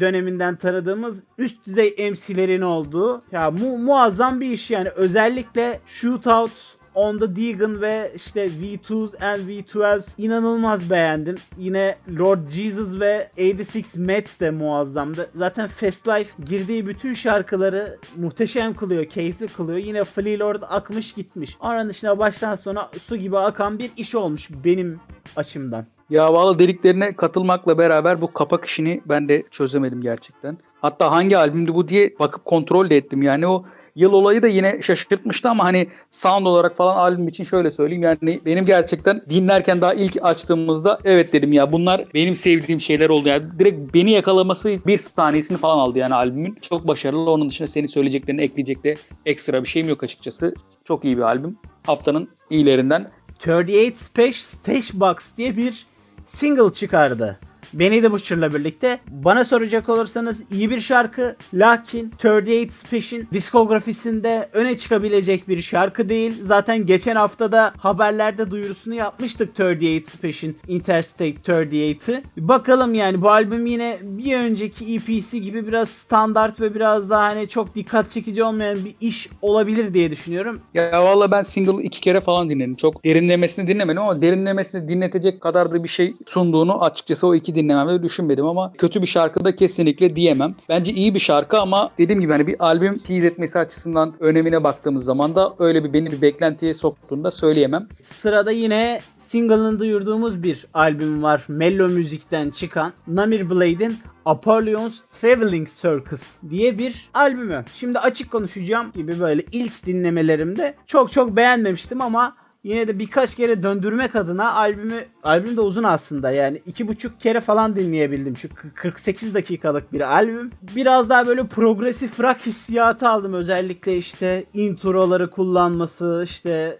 döneminden 0.00 0.56
tanıdığımız 0.56 1.22
üst 1.38 1.66
düzey 1.66 2.10
MC'lerin 2.10 2.60
olduğu 2.60 3.22
ya 3.32 3.50
mu 3.50 3.78
muazzam 3.78 4.40
bir 4.40 4.50
iş 4.50 4.70
yani. 4.70 4.88
Özellikle 4.88 5.80
Shootouts 5.86 6.77
On 6.98 7.18
The 7.18 7.36
Deegan 7.36 7.80
ve 7.80 8.12
işte 8.16 8.46
V2s 8.46 9.24
and 9.24 9.48
V12s 9.48 10.06
inanılmaz 10.18 10.90
beğendim. 10.90 11.36
Yine 11.58 11.96
Lord 12.18 12.48
Jesus 12.50 13.00
ve 13.00 13.30
86 13.36 14.00
Mets 14.00 14.40
de 14.40 14.50
muazzamdı. 14.50 15.30
Zaten 15.34 15.68
Fast 15.68 16.08
Life 16.08 16.42
girdiği 16.44 16.86
bütün 16.86 17.14
şarkıları 17.14 17.98
muhteşem 18.16 18.74
kılıyor, 18.74 19.04
keyifli 19.04 19.48
kılıyor. 19.48 19.78
Yine 19.78 20.04
Flea 20.04 20.38
Lord 20.38 20.62
akmış 20.68 21.12
gitmiş. 21.12 21.56
Onun 21.60 21.88
dışında 21.88 22.18
baştan 22.18 22.54
sona 22.54 22.90
su 23.00 23.16
gibi 23.16 23.38
akan 23.38 23.78
bir 23.78 23.90
iş 23.96 24.14
olmuş 24.14 24.48
benim 24.64 25.00
açımdan. 25.36 25.86
Ya 26.10 26.32
valla 26.32 26.58
dediklerine 26.58 27.16
katılmakla 27.16 27.78
beraber 27.78 28.20
bu 28.20 28.32
kapak 28.32 28.64
işini 28.64 29.00
ben 29.06 29.28
de 29.28 29.42
çözemedim 29.50 30.02
gerçekten. 30.02 30.58
Hatta 30.80 31.10
hangi 31.10 31.38
albümdü 31.38 31.74
bu 31.74 31.88
diye 31.88 32.14
bakıp 32.18 32.44
kontrol 32.44 32.90
de 32.90 32.96
ettim. 32.96 33.22
Yani 33.22 33.46
o 33.46 33.64
yıl 33.98 34.12
olayı 34.12 34.42
da 34.42 34.48
yine 34.48 34.82
şaşırtmıştı 34.82 35.48
ama 35.48 35.64
hani 35.64 35.86
sound 36.10 36.46
olarak 36.46 36.76
falan 36.76 36.96
albüm 36.96 37.28
için 37.28 37.44
şöyle 37.44 37.70
söyleyeyim. 37.70 38.02
Yani 38.02 38.40
benim 38.46 38.64
gerçekten 38.64 39.22
dinlerken 39.30 39.80
daha 39.80 39.94
ilk 39.94 40.16
açtığımızda 40.22 40.98
evet 41.04 41.32
dedim 41.32 41.52
ya 41.52 41.72
bunlar 41.72 42.04
benim 42.14 42.34
sevdiğim 42.34 42.80
şeyler 42.80 43.08
oldu. 43.08 43.28
Yani 43.28 43.46
direkt 43.58 43.94
beni 43.94 44.10
yakalaması 44.10 44.78
bir 44.86 44.98
saniyesini 44.98 45.58
falan 45.58 45.78
aldı 45.78 45.98
yani 45.98 46.14
albümün. 46.14 46.58
Çok 46.62 46.88
başarılı. 46.88 47.30
Onun 47.30 47.50
dışında 47.50 47.68
senin 47.68 47.86
söyleyeceklerini 47.86 48.42
ekleyecek 48.42 48.84
de 48.84 48.96
ekstra 49.26 49.62
bir 49.62 49.68
şeyim 49.68 49.88
yok 49.88 50.02
açıkçası. 50.02 50.54
Çok 50.84 51.04
iyi 51.04 51.16
bir 51.16 51.22
albüm. 51.22 51.58
Haftanın 51.86 52.28
iyilerinden. 52.50 53.10
38 53.40 53.98
Space 53.98 54.38
Stage 54.38 55.00
Box 55.00 55.36
diye 55.36 55.56
bir 55.56 55.86
single 56.26 56.72
çıkardı. 56.72 57.38
Benny 57.74 58.02
the 58.02 58.12
Butcher'la 58.12 58.54
birlikte. 58.54 58.98
Bana 59.08 59.44
soracak 59.44 59.88
olursanız 59.88 60.36
iyi 60.52 60.70
bir 60.70 60.80
şarkı 60.80 61.36
lakin 61.54 62.12
38 62.14 62.74
Special'in 62.74 63.28
diskografisinde 63.32 64.48
öne 64.52 64.78
çıkabilecek 64.78 65.48
bir 65.48 65.62
şarkı 65.62 66.08
değil. 66.08 66.34
Zaten 66.44 66.86
geçen 66.86 67.16
haftada 67.16 67.72
haberlerde 67.78 68.50
duyurusunu 68.50 68.94
yapmıştık 68.94 69.50
38 69.50 70.08
Special'in 70.08 70.58
Interstate 70.68 71.30
38'ı. 71.30 72.22
Bakalım 72.36 72.94
yani 72.94 73.22
bu 73.22 73.30
albüm 73.30 73.66
yine 73.66 73.98
bir 74.02 74.38
önceki 74.38 74.94
EP'si 74.94 75.42
gibi 75.42 75.66
biraz 75.66 75.88
standart 75.88 76.60
ve 76.60 76.74
biraz 76.74 77.10
daha 77.10 77.22
hani 77.22 77.48
çok 77.48 77.74
dikkat 77.74 78.10
çekici 78.10 78.42
olmayan 78.42 78.84
bir 78.84 78.94
iş 79.00 79.28
olabilir 79.42 79.94
diye 79.94 80.10
düşünüyorum. 80.10 80.60
Ya 80.74 81.04
valla 81.04 81.30
ben 81.30 81.42
single 81.42 81.82
iki 81.82 82.00
kere 82.00 82.20
falan 82.20 82.50
dinledim. 82.50 82.74
Çok 82.74 83.04
derinlemesine 83.04 83.66
dinlemedim 83.66 84.02
ama 84.02 84.22
derinlemesine 84.22 84.88
dinletecek 84.88 85.40
kadar 85.40 85.72
da 85.72 85.84
bir 85.84 85.88
şey 85.88 86.14
sunduğunu 86.26 86.84
açıkçası 86.84 87.26
o 87.26 87.34
iki 87.34 87.54
dinlememde 87.58 88.02
düşünmedim 88.02 88.46
ama 88.46 88.72
kötü 88.78 89.02
bir 89.02 89.06
şarkı 89.06 89.44
da 89.44 89.56
kesinlikle 89.56 90.16
diyemem. 90.16 90.54
Bence 90.68 90.92
iyi 90.92 91.14
bir 91.14 91.20
şarkı 91.20 91.58
ama 91.58 91.90
dediğim 91.98 92.20
gibi 92.20 92.32
hani 92.32 92.46
bir 92.46 92.64
albüm 92.64 92.98
tease 92.98 93.26
etmesi 93.26 93.58
açısından 93.58 94.14
önemine 94.20 94.64
baktığımız 94.64 95.04
zaman 95.04 95.34
da 95.34 95.54
öyle 95.58 95.84
bir 95.84 95.92
beni 95.92 96.12
bir 96.12 96.22
beklentiye 96.22 96.74
soktuğunu 96.74 97.24
da 97.24 97.30
söyleyemem. 97.30 97.88
Sırada 98.02 98.50
yine 98.50 99.00
single'ını 99.16 99.78
duyurduğumuz 99.78 100.42
bir 100.42 100.66
albüm 100.74 101.22
var. 101.22 101.44
Mello 101.48 101.88
Müzik'ten 101.88 102.50
çıkan 102.50 102.92
Namir 103.06 103.50
Blade'in 103.50 103.96
Apollo's 104.24 105.02
Traveling 105.20 105.68
Circus 105.68 106.22
diye 106.50 106.78
bir 106.78 107.10
albümü. 107.14 107.64
Şimdi 107.74 107.98
açık 107.98 108.30
konuşacağım 108.30 108.92
gibi 108.94 109.20
böyle 109.20 109.44
ilk 109.52 109.86
dinlemelerimde 109.86 110.74
çok 110.86 111.12
çok 111.12 111.36
beğenmemiştim 111.36 112.00
ama 112.00 112.36
yine 112.64 112.88
de 112.88 112.98
birkaç 112.98 113.34
kere 113.34 113.62
döndürmek 113.62 114.16
adına 114.16 114.54
albümü 114.54 115.04
albüm 115.22 115.56
de 115.56 115.60
uzun 115.60 115.84
aslında. 115.84 116.30
Yani 116.30 116.62
iki 116.66 116.88
buçuk 116.88 117.20
kere 117.20 117.40
falan 117.40 117.76
dinleyebildim 117.76 118.36
şu 118.36 118.48
48 118.74 119.34
dakikalık 119.34 119.92
bir 119.92 120.00
albüm. 120.00 120.50
Biraz 120.76 121.10
daha 121.10 121.26
böyle 121.26 121.46
progresif 121.46 122.20
rock 122.20 122.46
hissiyatı 122.46 123.08
aldım. 123.08 123.32
Özellikle 123.34 123.96
işte 123.96 124.44
introları 124.54 125.30
kullanması 125.30 126.22
işte 126.24 126.78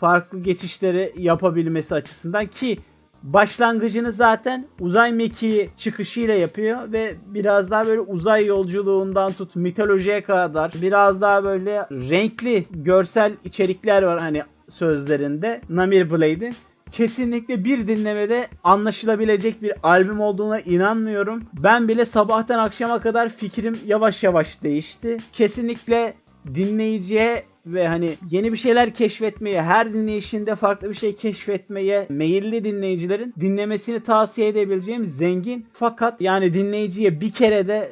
farklı 0.00 0.42
geçişleri 0.42 1.14
yapabilmesi 1.16 1.94
açısından 1.94 2.46
ki 2.46 2.78
başlangıcını 3.22 4.12
zaten 4.12 4.66
uzay 4.80 5.12
mekiği 5.12 5.70
çıkışıyla 5.76 6.34
yapıyor 6.34 6.92
ve 6.92 7.14
biraz 7.26 7.70
daha 7.70 7.86
böyle 7.86 8.00
uzay 8.00 8.46
yolculuğundan 8.46 9.32
tut 9.32 9.56
mitolojiye 9.56 10.22
kadar 10.22 10.72
biraz 10.82 11.20
daha 11.20 11.44
böyle 11.44 11.86
renkli 11.90 12.64
görsel 12.70 13.32
içerikler 13.44 14.02
var. 14.02 14.20
Hani 14.20 14.42
sözlerinde 14.68 15.60
Namir 15.68 16.10
Blade'in 16.10 16.54
kesinlikle 16.92 17.64
bir 17.64 17.88
dinlemede 17.88 18.48
anlaşılabilecek 18.64 19.62
bir 19.62 19.72
albüm 19.82 20.20
olduğuna 20.20 20.60
inanmıyorum. 20.60 21.42
Ben 21.62 21.88
bile 21.88 22.04
sabahtan 22.04 22.58
akşama 22.58 23.00
kadar 23.00 23.28
fikrim 23.28 23.78
yavaş 23.86 24.22
yavaş 24.24 24.62
değişti. 24.62 25.16
Kesinlikle 25.32 26.14
dinleyiciye 26.54 27.44
ve 27.66 27.88
hani 27.88 28.14
yeni 28.30 28.52
bir 28.52 28.56
şeyler 28.56 28.94
keşfetmeye, 28.94 29.62
her 29.62 29.94
dinleyişinde 29.94 30.54
farklı 30.54 30.90
bir 30.90 30.94
şey 30.94 31.14
keşfetmeye 31.14 32.06
meyilli 32.08 32.64
dinleyicilerin 32.64 33.34
dinlemesini 33.40 34.00
tavsiye 34.00 34.48
edebileceğim 34.48 35.06
zengin 35.06 35.66
fakat 35.72 36.20
yani 36.20 36.54
dinleyiciye 36.54 37.20
bir 37.20 37.32
kere 37.32 37.68
de 37.68 37.90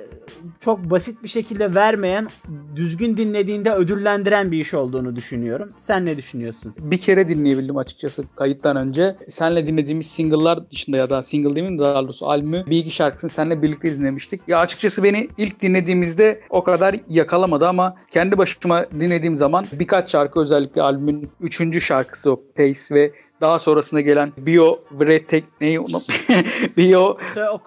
çok 0.61 0.91
basit 0.91 1.23
bir 1.23 1.29
şekilde 1.29 1.75
vermeyen, 1.75 2.29
düzgün 2.77 3.17
dinlediğinde 3.17 3.73
ödüllendiren 3.73 4.53
bir 4.53 4.59
iş 4.59 4.75
olduğunu 4.75 5.17
düşünüyorum. 5.17 5.73
Sen 5.79 6.07
ne 6.07 6.17
düşünüyorsun? 6.17 6.75
Bir 6.79 6.99
kere 6.99 7.29
dinleyebildim 7.29 7.77
açıkçası 7.77 8.25
kayıttan 8.37 8.77
önce. 8.77 9.17
Senle 9.29 9.67
dinlediğimiz 9.67 10.07
single'lar 10.07 10.71
dışında 10.71 10.97
ya 10.97 11.11
da 11.11 11.23
single 11.23 11.62
mi 11.62 11.79
daha 11.79 12.03
doğrusu 12.03 12.27
albümü 12.27 12.65
bir 12.67 12.79
iki 12.79 12.91
şarkısını 12.91 13.31
seninle 13.31 13.62
birlikte 13.62 13.99
dinlemiştik. 13.99 14.41
Ya 14.49 14.59
açıkçası 14.59 15.03
beni 15.03 15.29
ilk 15.39 15.62
dinlediğimizde 15.62 16.41
o 16.51 16.65
kadar 16.65 16.97
yakalamadı 17.09 17.69
ama 17.69 17.97
kendi 18.11 18.39
başıma 18.39 18.87
dinlediğim 18.91 19.35
zaman 19.35 19.67
birkaç 19.73 20.11
şarkı 20.11 20.41
özellikle 20.41 20.83
albümün 20.83 21.31
üçüncü 21.41 21.81
şarkısı 21.81 22.33
o 22.33 22.43
Pace 22.57 22.95
ve 22.95 23.12
daha 23.40 23.59
sonrasında 23.59 24.01
gelen 24.01 24.33
Bio 24.38 24.79
Vretek 24.92 25.44
neyi 25.61 25.81
onu 25.81 26.01
Bio? 26.77 27.16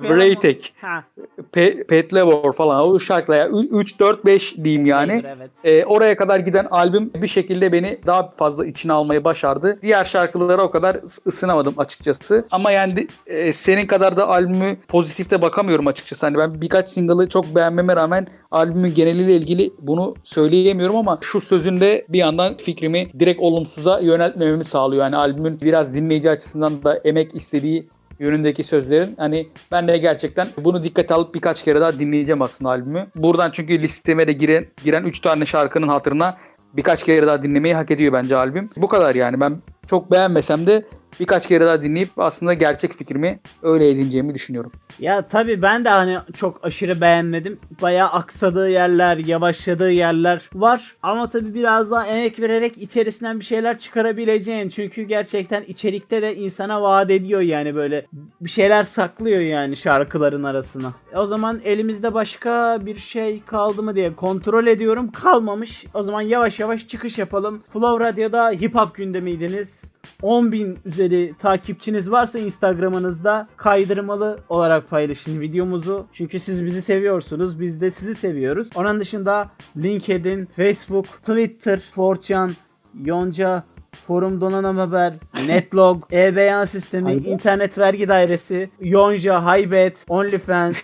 Vretek 0.09 0.73
Pe- 1.53 1.83
Pet 1.83 2.13
Levor 2.13 2.53
falan 2.53 2.87
o 2.89 2.99
şarkılar 2.99 3.37
ya 3.37 3.47
3 3.49 3.99
4 3.99 4.25
5 4.25 4.55
diyeyim 4.63 4.85
yani. 4.85 5.23
evet. 5.37 5.49
E, 5.63 5.85
oraya 5.85 6.17
kadar 6.17 6.39
giden 6.39 6.67
albüm 6.71 7.11
bir 7.15 7.27
şekilde 7.27 7.71
beni 7.71 7.97
daha 8.05 8.29
fazla 8.29 8.65
içine 8.65 8.93
almayı 8.93 9.23
başardı. 9.23 9.79
Diğer 9.81 10.05
şarkılara 10.05 10.63
o 10.63 10.71
kadar 10.71 10.95
ıs- 10.95 11.27
ısınamadım 11.27 11.73
açıkçası. 11.77 12.45
Ama 12.51 12.71
yani 12.71 13.07
e, 13.27 13.53
senin 13.53 13.87
kadar 13.87 14.17
da 14.17 14.27
albümü 14.27 14.77
pozitifte 14.87 15.41
bakamıyorum 15.41 15.87
açıkçası. 15.87 16.25
Hani 16.25 16.37
ben 16.37 16.61
birkaç 16.61 16.89
single'ı 16.89 17.29
çok 17.29 17.55
beğenmeme 17.55 17.95
rağmen 17.95 18.27
albümün 18.51 18.93
geneliyle 18.93 19.35
ilgili 19.35 19.71
bunu 19.79 20.15
söyleyemiyorum 20.23 20.95
ama 20.95 21.17
şu 21.21 21.41
sözünde 21.41 22.05
bir 22.09 22.19
yandan 22.19 22.57
fikrimi 22.57 23.07
direkt 23.19 23.39
olumsuza 23.41 23.99
yöneltmememi 23.99 24.63
sağlıyor. 24.63 25.03
Yani 25.03 25.15
albümün 25.15 25.58
biraz 25.61 25.95
dinleyici 25.95 26.29
açısından 26.29 26.83
da 26.83 26.97
emek 26.97 27.35
istediği 27.35 27.87
yönündeki 28.19 28.63
sözlerin. 28.63 29.15
Hani 29.17 29.47
ben 29.71 29.87
de 29.87 29.97
gerçekten 29.97 30.47
bunu 30.57 30.83
dikkate 30.83 31.13
alıp 31.13 31.35
birkaç 31.35 31.63
kere 31.63 31.81
daha 31.81 31.99
dinleyeceğim 31.99 32.41
aslında 32.41 32.69
albümü. 32.69 33.07
Buradan 33.15 33.51
çünkü 33.51 33.81
listeme 33.81 34.27
de 34.27 34.33
giren 34.33 34.65
giren 34.83 35.03
3 35.03 35.19
tane 35.19 35.45
şarkının 35.45 35.87
hatırına 35.87 36.37
birkaç 36.73 37.03
kere 37.03 37.27
daha 37.27 37.43
dinlemeyi 37.43 37.75
hak 37.75 37.91
ediyor 37.91 38.13
bence 38.13 38.35
albüm. 38.35 38.69
Bu 38.77 38.87
kadar 38.87 39.15
yani 39.15 39.39
ben 39.39 39.61
çok 39.87 40.11
beğenmesem 40.11 40.67
de 40.67 40.85
birkaç 41.19 41.47
kere 41.47 41.65
daha 41.65 41.81
dinleyip 41.81 42.09
aslında 42.17 42.53
gerçek 42.53 42.93
fikrimi 42.93 43.39
öyle 43.61 43.89
edineceğimi 43.89 44.33
düşünüyorum. 44.33 44.71
Ya 44.99 45.21
tabii 45.27 45.61
ben 45.61 45.85
de 45.85 45.89
hani 45.89 46.17
çok 46.33 46.65
aşırı 46.65 47.01
beğenmedim. 47.01 47.59
Bayağı 47.81 48.09
aksadığı 48.09 48.69
yerler, 48.69 49.17
yavaşladığı 49.17 49.91
yerler 49.91 50.49
var. 50.53 50.95
Ama 51.03 51.29
tabii 51.29 51.53
biraz 51.53 51.91
daha 51.91 52.07
emek 52.07 52.39
vererek 52.39 52.77
içerisinden 52.77 53.39
bir 53.39 53.45
şeyler 53.45 53.77
çıkarabileceğin. 53.77 54.69
Çünkü 54.69 55.03
gerçekten 55.03 55.63
içerikte 55.63 56.21
de 56.21 56.35
insana 56.35 56.81
vaat 56.81 57.11
ediyor 57.11 57.41
yani 57.41 57.75
böyle 57.75 58.05
bir 58.41 58.49
şeyler 58.49 58.83
saklıyor 58.83 59.39
yani 59.41 59.75
şarkıların 59.75 60.43
arasına. 60.43 60.93
O 61.15 61.25
zaman 61.25 61.61
elimizde 61.65 62.13
başka 62.13 62.77
bir 62.85 62.95
şey 62.95 63.43
kaldı 63.45 63.83
mı 63.83 63.95
diye 63.95 64.15
kontrol 64.15 64.67
ediyorum. 64.67 65.11
Kalmamış. 65.11 65.85
O 65.93 66.03
zaman 66.03 66.21
yavaş 66.21 66.59
yavaş 66.59 66.87
çıkış 66.87 67.17
yapalım. 67.17 67.63
Flow 67.73 68.05
Radyo'da 68.05 68.51
hip 68.51 68.75
hop 68.75 68.95
gündemiydiniz. 68.95 69.83
10.000 70.23 70.75
üzeri 70.85 71.33
takipçiniz 71.39 72.11
varsa 72.11 72.39
Instagram'ınızda 72.39 73.47
kaydırmalı 73.57 74.39
olarak 74.49 74.89
paylaşın 74.89 75.41
videomuzu. 75.41 76.07
Çünkü 76.13 76.39
siz 76.39 76.65
bizi 76.65 76.81
seviyorsunuz. 76.81 77.59
Biz 77.59 77.81
de 77.81 77.91
sizi 77.91 78.15
seviyoruz. 78.15 78.69
Onun 78.75 78.99
dışında 78.99 79.49
LinkedIn, 79.77 80.45
Facebook, 80.45 81.05
Twitter, 81.05 81.79
4chan, 81.95 82.51
Yonca, 83.03 83.63
Forum 84.07 84.41
Donanım 84.41 84.77
Haber, 84.77 85.13
Netlog, 85.47 86.03
E-Beyan 86.13 86.65
Sistemi. 86.65 87.13
İnternet 87.13 87.77
Vergi 87.77 88.07
Dairesi, 88.07 88.69
Yonca, 88.81 89.45
Haybet, 89.45 90.05
OnlyFans, 90.09 90.77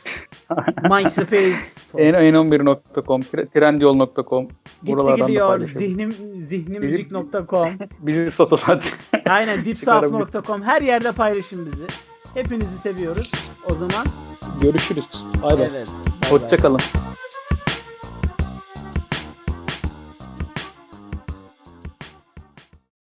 MySpace. 0.89 1.55
En, 1.97 2.13
en11.com, 2.13 3.21
trendyol.com 3.53 4.47
Gitti 4.47 4.57
buralardan 4.83 5.19
da 5.19 5.25
gidiyor. 5.27 5.47
paylaşıyorum. 5.47 5.87
Zihnim, 5.87 6.15
zihnimüzik.com. 6.41 7.69
Bizi 7.99 8.31
satın 8.31 8.59
hadi. 8.61 8.85
Aynen 9.29 9.65
dipsaf.com 9.65 10.61
her 10.63 10.81
yerde 10.81 11.11
paylaşın 11.11 11.65
bizi. 11.65 11.83
Hepinizi 12.33 12.77
seviyoruz. 12.77 13.31
O 13.71 13.73
zaman 13.73 14.05
Görüşürüz. 14.61 15.05
Bay 15.43 15.57
bay. 15.57 15.67
evet. 15.71 15.87
bay 15.87 16.31
bay. 16.31 16.39
Hoşçakalın. 16.41 16.79